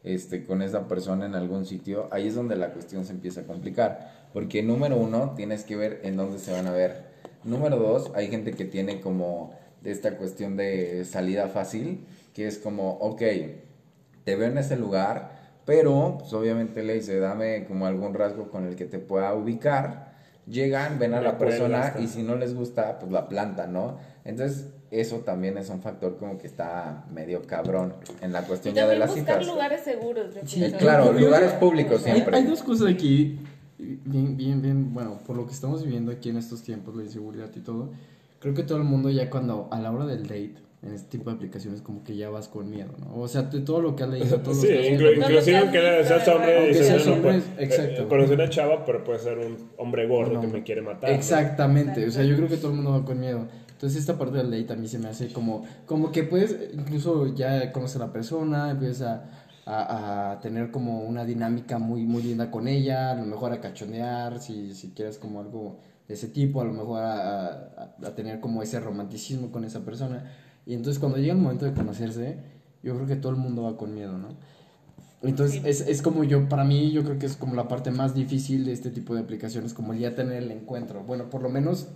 [0.08, 3.44] este, con esa persona en algún sitio, ahí es donde la cuestión se empieza a
[3.44, 4.28] complicar.
[4.32, 7.08] Porque número uno, tienes que ver en dónde se van a ver.
[7.44, 9.52] Número dos, hay gente que tiene como
[9.84, 13.22] esta cuestión de salida fácil, que es como, ok,
[14.24, 18.66] te veo en ese lugar, pero pues obviamente le dice, dame como algún rasgo con
[18.66, 20.07] el que te pueda ubicar.
[20.48, 23.98] Llegan, ven a la persona y si no les gusta, pues la planta, ¿no?
[24.24, 28.74] Entonces, eso también es un factor como que está medio cabrón en la Y cuestión
[28.74, 29.46] ya de las buscar citas.
[29.54, 30.26] lugares seguros.
[30.44, 32.36] Sí, claro, lugares públicos Hay, siempre.
[32.36, 33.38] hay dos cosas aquí,
[33.78, 37.50] bien, bien, bien, bueno, por lo que estamos viviendo aquí en estos tiempos, la inseguridad
[37.54, 37.90] y todo,
[38.40, 41.28] creo que todo el mundo ya cuando, a la hora del date, en este tipo
[41.30, 43.20] de aplicaciones, como que ya vas con miedo, ¿no?
[43.20, 46.28] O sea, de todo lo que has leído, todo lo que inclu- inclusive aunque seas
[46.28, 48.02] hombre, seas bueno, hombre, pues, exacto.
[48.02, 51.10] eh, conocí una chava, pero puede ser un hombre gordo que me quiere matar.
[51.10, 51.16] ¿no?
[51.16, 53.46] Exactamente, o sea, yo creo que todo el mundo va con miedo.
[53.72, 57.32] Entonces esta parte del date a mí se me hace como, como que puedes, incluso
[57.34, 59.24] ya conocer a la persona, empiezas a,
[59.66, 63.60] a, a tener como una dinámica muy, muy linda con ella, a lo mejor a
[63.60, 68.14] cachondear, si, si quieres como algo de ese tipo, a lo mejor a, a- a
[68.16, 70.24] tener como ese romanticismo con esa persona.
[70.68, 72.36] Y entonces cuando llega el momento de conocerse,
[72.82, 74.36] yo creo que todo el mundo va con miedo, ¿no?
[75.22, 78.14] Entonces es, es como yo, para mí yo creo que es como la parte más
[78.14, 81.02] difícil de este tipo de aplicaciones, como el ya tener el encuentro.
[81.04, 81.88] Bueno, por lo menos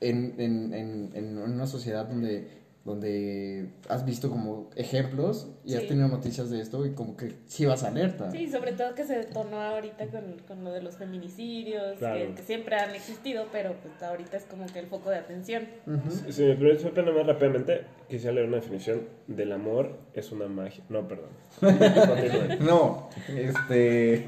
[0.00, 2.48] en, en, en, en una sociedad donde,
[2.84, 5.88] donde has visto como ejemplos y has Sí.
[5.88, 8.30] tenido noticias de esto y como que sí vas alerta.
[8.30, 12.18] Sí, sobre todo que se detonó ahorita con, con lo de los feminicidios, Claro.
[12.28, 15.64] que, que siempre han existido, pero pues ahorita es como que el foco de atención.
[16.30, 20.82] Si me permite nada más rápidamente, quisiera leer una definición del amor es una magia.
[20.88, 21.28] No, perdón.
[22.60, 24.24] No, este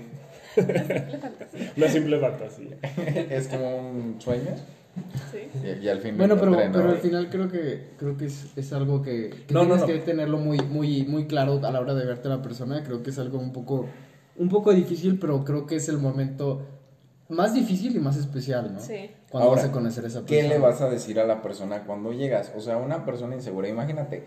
[0.55, 1.73] Simple fantasía.
[1.77, 2.77] Una simple fantasía.
[3.31, 4.55] es como un sueño
[5.31, 5.49] Sí.
[5.65, 8.73] y, y al fin Bueno, pero, pero al final creo que creo que es, es
[8.73, 9.87] algo que, que No, tienes no.
[9.87, 12.83] que tenerlo muy muy muy claro a la hora de verte a la persona.
[12.85, 13.87] Creo que es algo un poco
[14.37, 16.63] un poco difícil, pero creo que es el momento
[17.29, 18.81] más difícil y más especial, ¿no?
[18.81, 19.11] Sí.
[19.31, 20.55] Cuando Ahora, vas a conocer a esa ¿Qué persona.
[20.55, 22.53] le vas a decir a la persona cuando llegas?
[22.55, 24.25] O sea, una persona insegura, imagínate,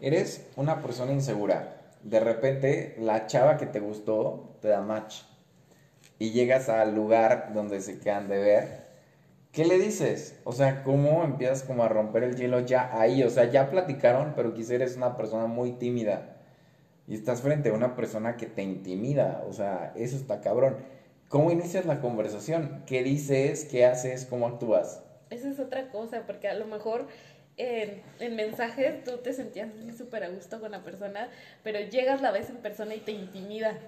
[0.00, 5.22] eres una persona insegura, de repente la chava que te gustó te da match
[6.18, 8.85] y llegas al lugar donde se quedan de ver.
[9.56, 10.38] ¿Qué le dices?
[10.44, 13.22] O sea, ¿cómo empiezas como a romper el hielo ya ahí?
[13.22, 16.36] O sea, ya platicaron, pero quizá eres una persona muy tímida
[17.08, 19.42] y estás frente a una persona que te intimida.
[19.48, 20.76] O sea, eso está cabrón.
[21.30, 22.82] ¿Cómo inicias la conversación?
[22.86, 23.64] ¿Qué dices?
[23.64, 24.26] ¿Qué haces?
[24.26, 25.02] ¿Cómo actúas?
[25.30, 27.06] Esa es otra cosa, porque a lo mejor
[27.56, 31.30] en, en mensajes tú te sentías súper a gusto con la persona,
[31.64, 33.78] pero llegas la vez en persona y te intimida.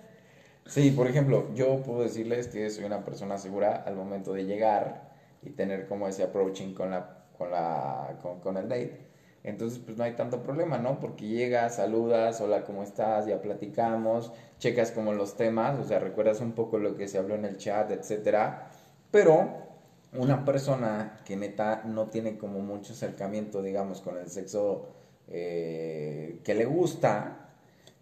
[0.65, 5.08] Sí, por ejemplo, yo puedo decirles que soy una persona segura al momento de llegar
[5.43, 9.07] y tener como ese approaching con la con la con, el date.
[9.45, 10.99] Entonces, pues no hay tanto problema, ¿no?
[11.01, 13.27] Porque llegas, saludas, hola, ¿cómo estás?
[13.27, 17.37] Ya platicamos, checas como los temas, o sea, recuerdas un poco lo que se habló
[17.37, 18.71] en el chat, etcétera.
[19.11, 19.69] Pero
[20.13, 24.89] una persona que neta no tiene como mucho acercamiento, digamos, con el sexo
[25.29, 27.51] eh, que le gusta,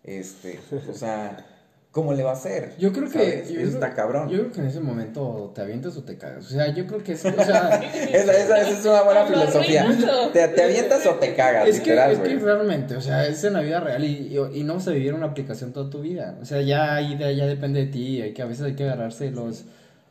[0.02, 0.58] este,
[0.88, 1.36] o sea,
[1.96, 2.74] ¿cómo le va a hacer?
[2.78, 3.18] Yo creo que.
[3.18, 4.28] Yo Eso creo- está cabrón.
[4.28, 6.44] Yo creo que en ese momento te avientas o te cagas.
[6.44, 7.24] O sea, yo creo que es.
[7.24, 7.80] O sea,
[8.12, 9.86] Esa, esa- esa es una buena Lo filosofía.
[10.34, 13.42] Te, te avientas o te cagas, es, que, literal, es que realmente, o sea, es
[13.44, 16.02] en la vida real y, y, y no vas a vivir una aplicación toda tu
[16.02, 16.36] vida.
[16.42, 18.20] O sea, ya ahí ya depende de ti.
[18.20, 19.64] Hay que, a veces hay que agarrarse los,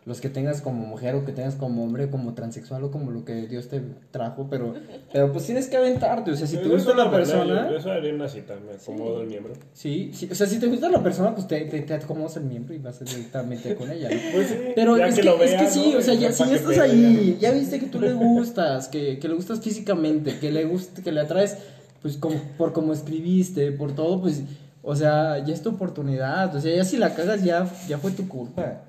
[0.06, 3.26] los que tengas como mujer o que tengas como hombre, como transexual o como lo
[3.26, 3.82] que Dios te
[4.12, 4.46] trajo.
[4.52, 4.76] Pero,
[5.12, 6.30] pero pues tienes que aventarte.
[6.30, 7.72] O sea, si te gusta eso la persona.
[7.72, 9.54] Yo, yo haría una cita, me acomodo el miembro.
[9.74, 12.44] Sí, sí, o sea, si te gusta la persona, pues te, te, te acomodas el
[12.44, 14.10] miembro y vas directamente con ella.
[14.10, 14.18] ¿no?
[14.32, 15.98] Pues sí, Pero ya es que, lo es que sí, ¿no?
[15.98, 19.18] o sea, ya, si que ya estás ahí, ya viste que tú le gustas, que,
[19.18, 21.58] que le gustas físicamente, que le gusta, que le atraes,
[22.04, 24.44] pues como, por cómo escribiste, por todo, pues,
[24.84, 28.12] o sea, ya es tu oportunidad, o sea, ya si la cagas ya, ya fue
[28.12, 28.84] tu culpa.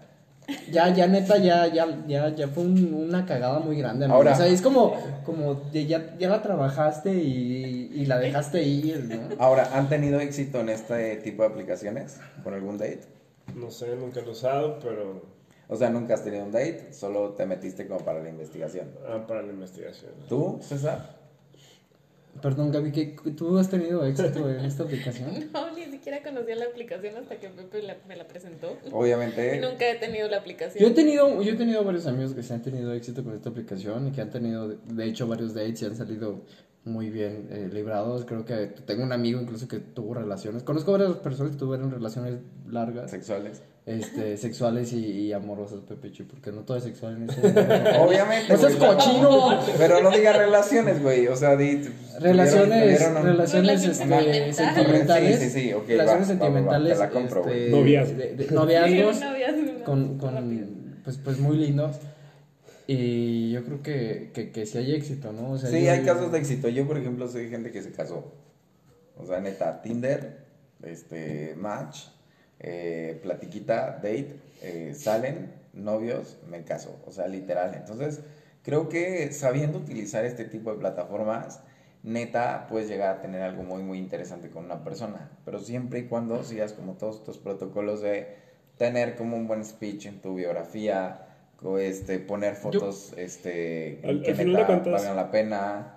[0.71, 4.07] Ya, ya neta, ya, ya, ya, ya fue un- una cagada muy grande.
[4.07, 4.95] Ahora- o sea, es como,
[5.25, 9.29] como de ya, ya la trabajaste y, y la dejaste ir, ¿no?
[9.39, 12.19] Ahora, ¿han tenido éxito en este tipo de aplicaciones?
[12.45, 13.01] ¿Con algún date?
[13.55, 15.23] No sé, nunca lo he usado, pero
[15.69, 18.89] O sea, nunca has tenido un date, solo te metiste como para la investigación.
[19.09, 20.13] ah, para la investigación.
[20.29, 21.17] ¿Tú, César?
[22.41, 25.31] Perdón, Gaby, ¿qué, ¿tú has tenido éxito en esta aplicación?
[25.53, 25.71] No,
[26.07, 28.79] siquiera conocía la aplicación hasta que Pepe la- me la presentó.
[28.87, 29.61] Y Obviamente.
[29.61, 30.81] nunca he tenido la aplicación.
[30.81, 33.49] Yo he tenido, yo he tenido varios amigos que se han tenido éxito con esta
[33.51, 36.43] aplicación y que han tenido, de hecho, varios dates y han salido
[36.85, 38.25] muy bien eh, librados.
[38.25, 40.63] Creo que tengo un amigo incluso que tuvo relaciones.
[40.63, 42.37] Conozco varias personas que tuvieron relaciones
[42.69, 43.11] largas.
[43.11, 43.63] Sexuales.
[43.87, 47.41] Este, sexuales y, y amorosas, Pepechi, porque no todo es sexual en ese
[47.99, 48.53] Obviamente.
[48.53, 49.61] ¡Eso es cochino!
[49.79, 51.29] Pero no digas relaciones, güey.
[51.29, 51.83] O sea, di.
[52.21, 54.57] Relaciones, tuvieron un- relaciones este, sentimentales.
[54.57, 55.39] sentimentales.
[55.41, 56.93] Sí, sí, sí, relaciones va, va, va, va, sentimentales.
[56.95, 57.57] te la compro, güey.
[57.65, 58.17] este, Noviazgos.
[58.19, 61.97] de- de- Sí, noviazgos un noviazgo, con, con pues, pues muy lindos.
[62.89, 65.53] Y yo creo que, que, que sí hay éxito, ¿no?
[65.53, 66.69] O sea, Sí, yo- hay casos de éxito.
[66.69, 68.33] Yo, por ejemplo, soy gente que se casó.
[69.19, 70.45] O sea, neta, Tinder,
[70.83, 71.99] este, Match,
[72.61, 76.99] eh, Platiquita, Date, eh, salen, novios, me caso.
[77.07, 77.75] O sea, literal.
[77.75, 78.21] Entonces,
[78.63, 81.61] creo que sabiendo utilizar este tipo de plataformas,
[82.03, 85.31] neta, puedes llegar a tener algo muy, muy interesante con una persona.
[85.45, 88.29] Pero siempre y cuando sigas como todos estos protocolos de
[88.79, 91.23] tener como un buen speech en tu biografía,
[91.81, 95.93] este, poner fotos este, Al- que al neta cuentas- valgan la pena.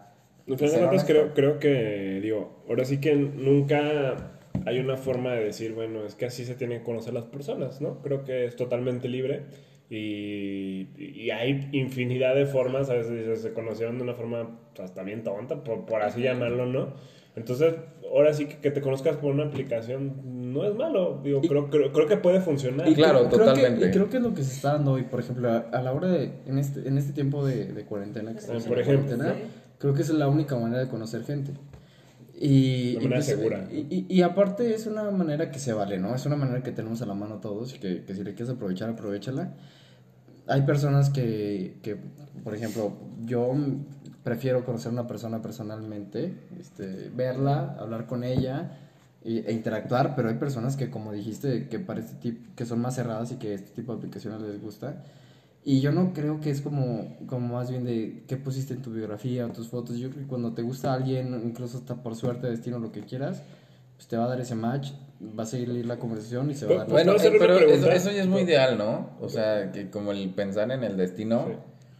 [0.48, 4.32] Al final de cuentas, creo, creo que, digo, ahora sí que nunca
[4.66, 7.82] hay una forma de decir, bueno, es que así se tienen que conocer las personas,
[7.82, 8.02] ¿no?
[8.02, 9.44] Creo que es totalmente libre
[9.90, 15.04] y, y hay infinidad de formas, a veces se conocieron de una forma pues, hasta
[15.04, 16.94] bien tonta, por, por así llamarlo, ¿no?
[17.36, 17.74] Entonces,
[18.12, 21.70] ahora sí que, que te conozcas por una aplicación no es malo, digo, Y- creo,
[21.70, 22.88] creo, creo que puede funcionar.
[22.90, 23.88] Y claro, creo- creo que- totalmente.
[23.88, 25.94] y creo que es lo que se está dando hoy, por ejemplo, a, a la
[25.94, 29.16] hora de, en este, en este tiempo de, de cuarentena, que estamos por en ejemplo.
[29.16, 29.52] cuarentena, Sí.
[29.78, 31.52] creo que es la única manera de conocer gente.
[32.42, 33.68] Y, De y manera pues, segura.
[33.70, 36.16] Y, y- y aparte es una manera que se vale, ¿no?
[36.16, 38.56] Es una manera que tenemos a la mano todos y que, que si le quieres
[38.56, 39.54] aprovechar, aprovechala.
[40.48, 41.98] Hay personas que, que,
[42.44, 42.94] por ejemplo,
[43.26, 43.54] yo
[44.24, 48.72] prefiero conocer a una persona personalmente, este, verla, hablar con ella
[49.24, 52.80] y- e interactuar, pero hay personas que, como dijiste, que, para este tipo, que son
[52.80, 55.04] más cerradas y que este tipo de aplicaciones les gusta.
[55.64, 58.92] Y yo no creo que es como, como más bien de qué pusiste en tu
[58.92, 59.98] biografía o tus fotos.
[59.98, 63.44] Yo creo que cuando te gusta alguien, incluso hasta por suerte, destino, lo que quieras,
[63.96, 64.92] pues te va a dar ese match,
[65.38, 66.90] va a seguir la conversación y se va a dar...
[66.90, 69.10] Bueno, ¿Puedo hacer eh, una pero eso, eso ya es muy ideal, ¿no?
[69.20, 71.54] O sea, que como el pensar en el destino, Sí.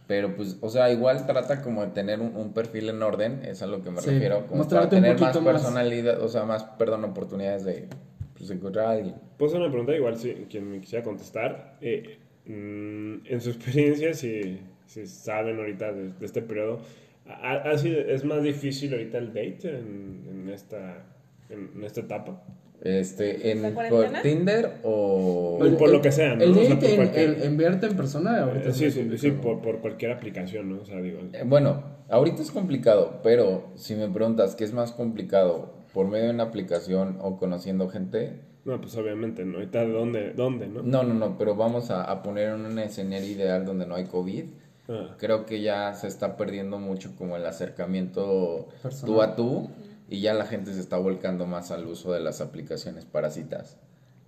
[0.06, 3.60] pero pues, o sea, igual trata como de tener un, un perfil en orden, es
[3.62, 5.60] a lo que me Sí, refiero, como mostrarte para un tener más poquito más.
[5.62, 7.88] personalidad, o sea, más, perdón, oportunidades de
[8.38, 9.16] pues, encontrar a alguien.
[9.36, 11.76] Puedo hacer una pregunta, igual si quien me quisiera contestar.
[11.82, 16.80] Eh, mm, en su experiencia, si, si saben ahorita de, de este periodo,
[17.26, 21.04] ¿ha, ha sido, ¿es más difícil ahorita el date en, en esta,
[21.48, 22.42] en, en esta etapa?
[22.82, 24.06] Este, en ¿La por?
[24.22, 25.56] Tinder o...
[25.58, 26.42] Pues, por lo que sea, ¿no?
[26.44, 28.90] El O sea, por en, cualquier- en- en verte en persona, ahorita Eh, es sí,
[28.90, 29.18] sí, complicado.
[29.34, 30.80] sí, por, por cualquier aplicación, ¿no?
[30.80, 34.92] O sea, digo, Eh, Bueno, ahorita es complicado, pero si me preguntas qué es más
[34.92, 39.54] complicado, por medio de una aplicación o conociendo gente, no, pues obviamente, ¿no?
[39.58, 40.82] Ahorita, ¿dónde, dónde no?
[40.82, 44.04] no, no, no, pero vamos a, a poner en un escenario ideal donde no hay
[44.06, 44.44] COVID.
[44.88, 49.16] Ah, Creo que ya se está perdiendo mucho como el acercamiento Personal.
[49.16, 49.70] tú a tú
[50.08, 53.76] y ya la gente se está volcando más al uso de las aplicaciones para citas.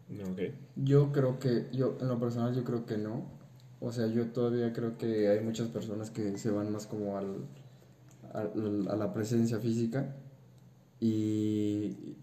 [0.08, 0.40] no, ok.
[0.76, 3.24] Yo creo que, yo en lo personal yo creo que no.
[3.80, 7.46] O sea, yo todavía creo que hay muchas personas que se van más como al,
[8.34, 10.14] al- a la presencia física
[11.00, 12.16] y,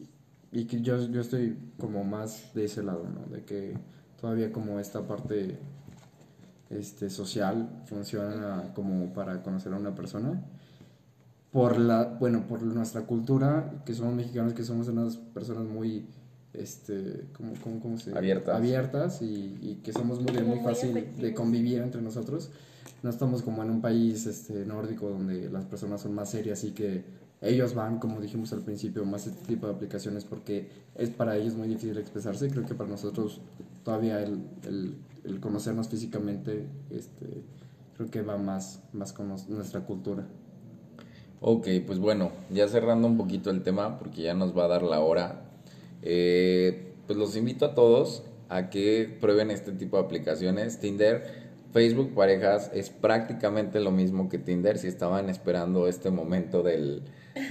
[0.51, 3.33] y que yo, yo estoy como más de ese lado, ¿no?
[3.33, 3.77] De que
[4.19, 5.57] todavía como esta parte
[6.69, 10.41] este, social funciona como para conocer a una persona
[11.51, 16.05] por la bueno por nuestra cultura que somos mexicanos que somos unas personas muy
[16.53, 18.55] este ¿cómo, cómo, cómo se Abiertas.
[18.55, 22.51] abiertas y, y que somos muy, Como muy muy fácil de convivir entre nosotros
[23.01, 26.71] no estamos como en un país este nórdico donde las personas son más serias y
[26.71, 27.03] que
[27.41, 31.55] ellos van como dijimos al principio más este tipo de aplicaciones porque es para ellos
[31.55, 33.41] muy difícil expresarse creo que para nosotros
[33.83, 34.43] todavía el,
[35.23, 37.43] el, conocernos físicamente este
[37.95, 40.25] creo que va más más con nuestra cultura
[41.41, 44.83] Ok, pues bueno, ya cerrando un poquito el tema, porque ya nos va a dar
[44.83, 45.45] la hora,
[46.01, 50.79] eh, pues los invito a todos a que prueben este tipo de aplicaciones.
[50.79, 57.03] Tinder, Facebook Parejas es prácticamente lo mismo que Tinder, si estaban esperando este momento del,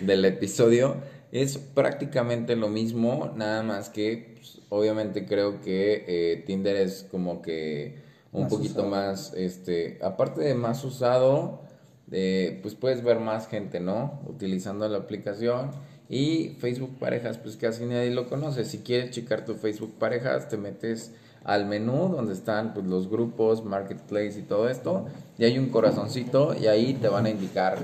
[0.02, 0.96] del episodio.
[1.30, 7.42] Es prácticamente lo mismo, nada más que pues, obviamente creo que eh, Tinder es como
[7.42, 7.96] que
[8.32, 8.88] un Más poquito usado.
[8.88, 11.62] más, este, aparte de más usado,
[12.10, 14.20] eh, pues puedes ver más gente, ¿no?
[14.26, 15.70] Utilizando la aplicación.
[16.08, 18.64] Y Facebook Parejas, pues casi nadie lo conoce.
[18.64, 21.12] Si quieres checar tu Facebook Parejas, te metes
[21.48, 25.06] al menú donde están pues, los grupos, Marketplace y todo esto.
[25.38, 27.78] Y hay un corazoncito y ahí te van a indicar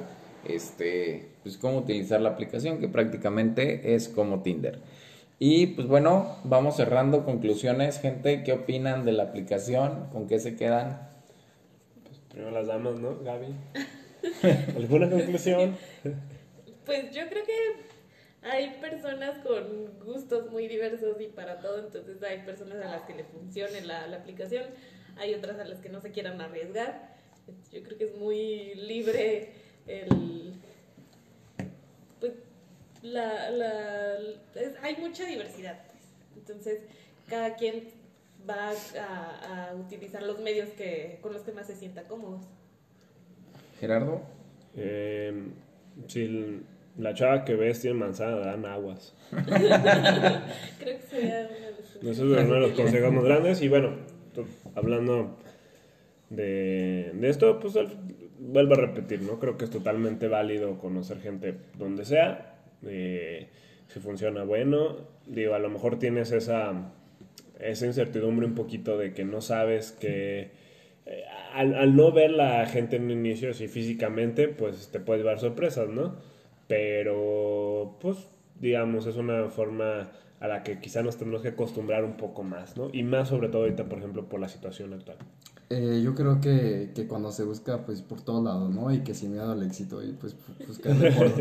[0.46, 4.80] este, pues, cómo utilizar la aplicación, que prácticamente es como Tinder.
[5.38, 8.44] Y pues bueno, vamos cerrando conclusiones, gente.
[8.44, 10.08] ¿Qué opinan de la aplicación?
[10.12, 11.08] ¿Con qué se quedan?
[12.28, 13.54] Primero las damas, ¿no, Gaby?
[14.76, 15.74] ¿Alguna conclusión?
[16.84, 17.93] Pues yo creo que
[18.44, 23.14] hay personas con gustos muy diversos y para todo, entonces hay personas a las que
[23.14, 24.64] le funcione la, la aplicación,
[25.16, 27.14] hay otras a las que no se quieran arriesgar.
[27.72, 29.52] Yo creo que es muy libre
[29.86, 30.54] el...
[32.20, 32.32] Pues,
[33.02, 34.14] la, la,
[34.54, 36.02] es- hay mucha diversidad, pues.
[36.36, 36.80] Entonces,
[37.28, 37.88] cada quien
[38.48, 42.42] va a, a utilizar los medios que, con los que más se sienta cómodos.
[43.80, 44.22] Gerardo.
[44.76, 45.48] Eh,
[46.08, 46.60] si l-
[46.98, 49.14] la chava que ves tiene manzana, dan aguas.
[50.78, 51.70] Creo que sería una
[52.02, 53.62] de es uno de los consejos más grandes.
[53.62, 53.96] Y bueno,
[54.74, 55.36] hablando
[56.30, 57.74] de, de esto, pues
[58.38, 59.38] vuelvo a repetir, ¿no?
[59.38, 62.56] Creo que es totalmente válido conocer gente donde sea.
[62.86, 63.48] eh,
[63.88, 64.96] si funciona bueno.
[65.26, 66.92] Digo, a lo mejor tienes esa,
[67.60, 70.50] esa incertidumbre un poquito de que no sabes que...
[71.06, 75.24] eh, al, al no ver la gente en un inicio así físicamente, pues te puedes
[75.24, 76.16] dar sorpresas, ¿no?
[76.66, 78.28] Pero, pues,
[78.60, 80.10] digamos, es una forma
[80.40, 82.90] a la que quizá nos tenemos que acostumbrar un poco más, ¿no?
[82.92, 85.18] Y más sobre todo ahorita, por ejemplo, por la situación actual.
[85.70, 88.92] Eh, yo creo que, que cuando se busca pues por todos lados, ¿no?
[88.92, 90.36] Y que sin miedo al éxito y pues
[90.66, 91.32] buscarle por,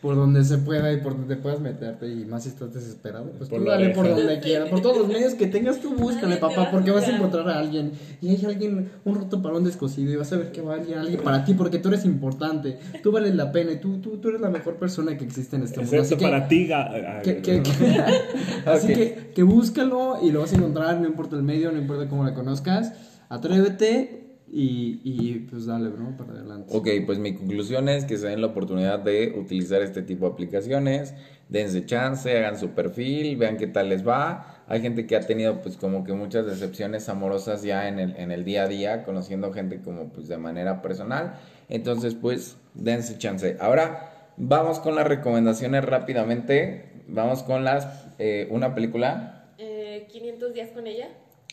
[0.00, 3.50] por donde se pueda y por donde puedas meterte y más si estás desesperado, pues
[3.50, 6.40] Por tú dale por donde quieras, por todos los medios que tengas tú búscale te
[6.40, 7.92] papá a porque vas a encontrar a alguien
[8.22, 10.98] y hay alguien, un roto para un descosido y vas a ver que va alguien,
[10.98, 14.30] alguien para ti porque tú eres importante, tú vales la pena y tú, tú, tú
[14.30, 16.00] eres la mejor persona que existe en este mundo.
[16.00, 17.70] Así que- para ti, ga- que, que- que-
[18.70, 22.08] así que, que búscalo y lo vas a encontrar, no importa el medio, no importa
[22.08, 22.92] cómo la conozcas,
[23.28, 26.66] atrévete y, y pues dale, bro, para adelante.
[26.74, 30.32] Ok, pues mi conclusión es que se den la oportunidad de utilizar este tipo de
[30.32, 31.14] aplicaciones,
[31.48, 34.62] dense chance, hagan su perfil, vean qué tal les va.
[34.66, 38.30] Hay gente que ha tenido pues como que muchas decepciones amorosas ya en el, en
[38.32, 41.34] el día a día, conociendo gente como pues de manera personal.
[41.68, 43.56] Entonces pues dense chance.
[43.60, 46.86] Ahora vamos con las recomendaciones rápidamente.
[47.08, 47.86] Vamos con las,
[48.18, 51.08] eh, una película Eh, 500 días con ella.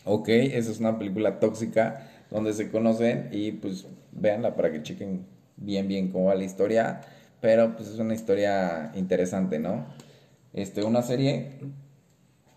[0.06, 5.26] Ok, esa es una película tóxica donde se conocen y pues véanla para que chequen
[5.58, 7.02] bien bien cómo va la historia,
[7.42, 9.86] pero pues es una historia interesante, ¿no?
[10.54, 11.52] Este, una serie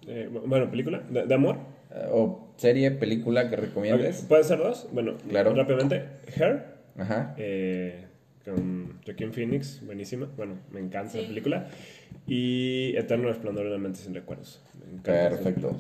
[0.07, 1.57] eh, bueno, película de, de amor.
[1.95, 4.23] eh, o serie, película que recomiendes.
[4.23, 4.89] Ok, ¿Puede ser dos?
[4.93, 5.55] Bueno, Claro.
[5.55, 6.05] rápidamente.
[6.37, 6.65] Hair,
[6.99, 7.35] Ajá.
[7.39, 8.07] eh,
[8.45, 10.29] con Joaquin Phoenix, buenísima.
[10.37, 11.29] Bueno, me encanta la Sí.
[11.29, 11.69] película.
[12.27, 14.61] Y Eterno Resplandor de la mente sin recuerdos.
[14.79, 15.77] Me encanta esa Perfecto.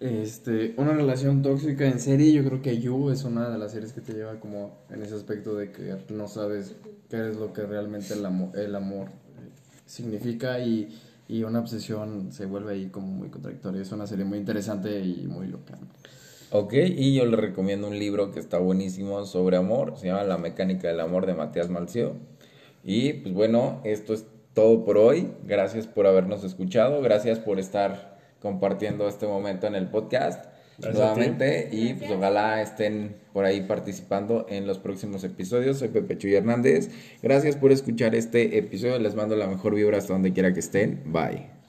[0.00, 3.92] Este, una relación tóxica en serie, yo creo que You es una de las series
[3.92, 6.74] que te lleva como en ese aspecto de que no sabes
[7.10, 9.50] qué es lo que realmente el amor, el amor eh,
[9.84, 10.98] significa y,
[11.28, 13.82] y una obsesión se vuelve ahí como muy contradictoria.
[13.82, 15.78] Es una serie muy interesante y muy loca.
[16.50, 20.38] Ok, y yo les recomiendo un libro que está buenísimo sobre amor, se llama La
[20.38, 22.14] mecánica del amor de Matías Malcio.
[22.82, 24.24] Y pues bueno, esto es
[24.54, 25.30] todo por hoy.
[25.46, 28.09] Gracias por habernos escuchado, gracias por estar
[28.40, 30.46] compartiendo este momento en el podcast
[30.80, 35.78] Gracias nuevamente y pues ojalá estén por ahí participando en los próximos episodios.
[35.78, 36.90] Soy Pepe Chuy Hernández.
[37.22, 38.98] Gracias por escuchar este episodio.
[38.98, 41.02] Les mando la mejor vibra hasta donde quiera que estén.
[41.06, 41.59] Bye.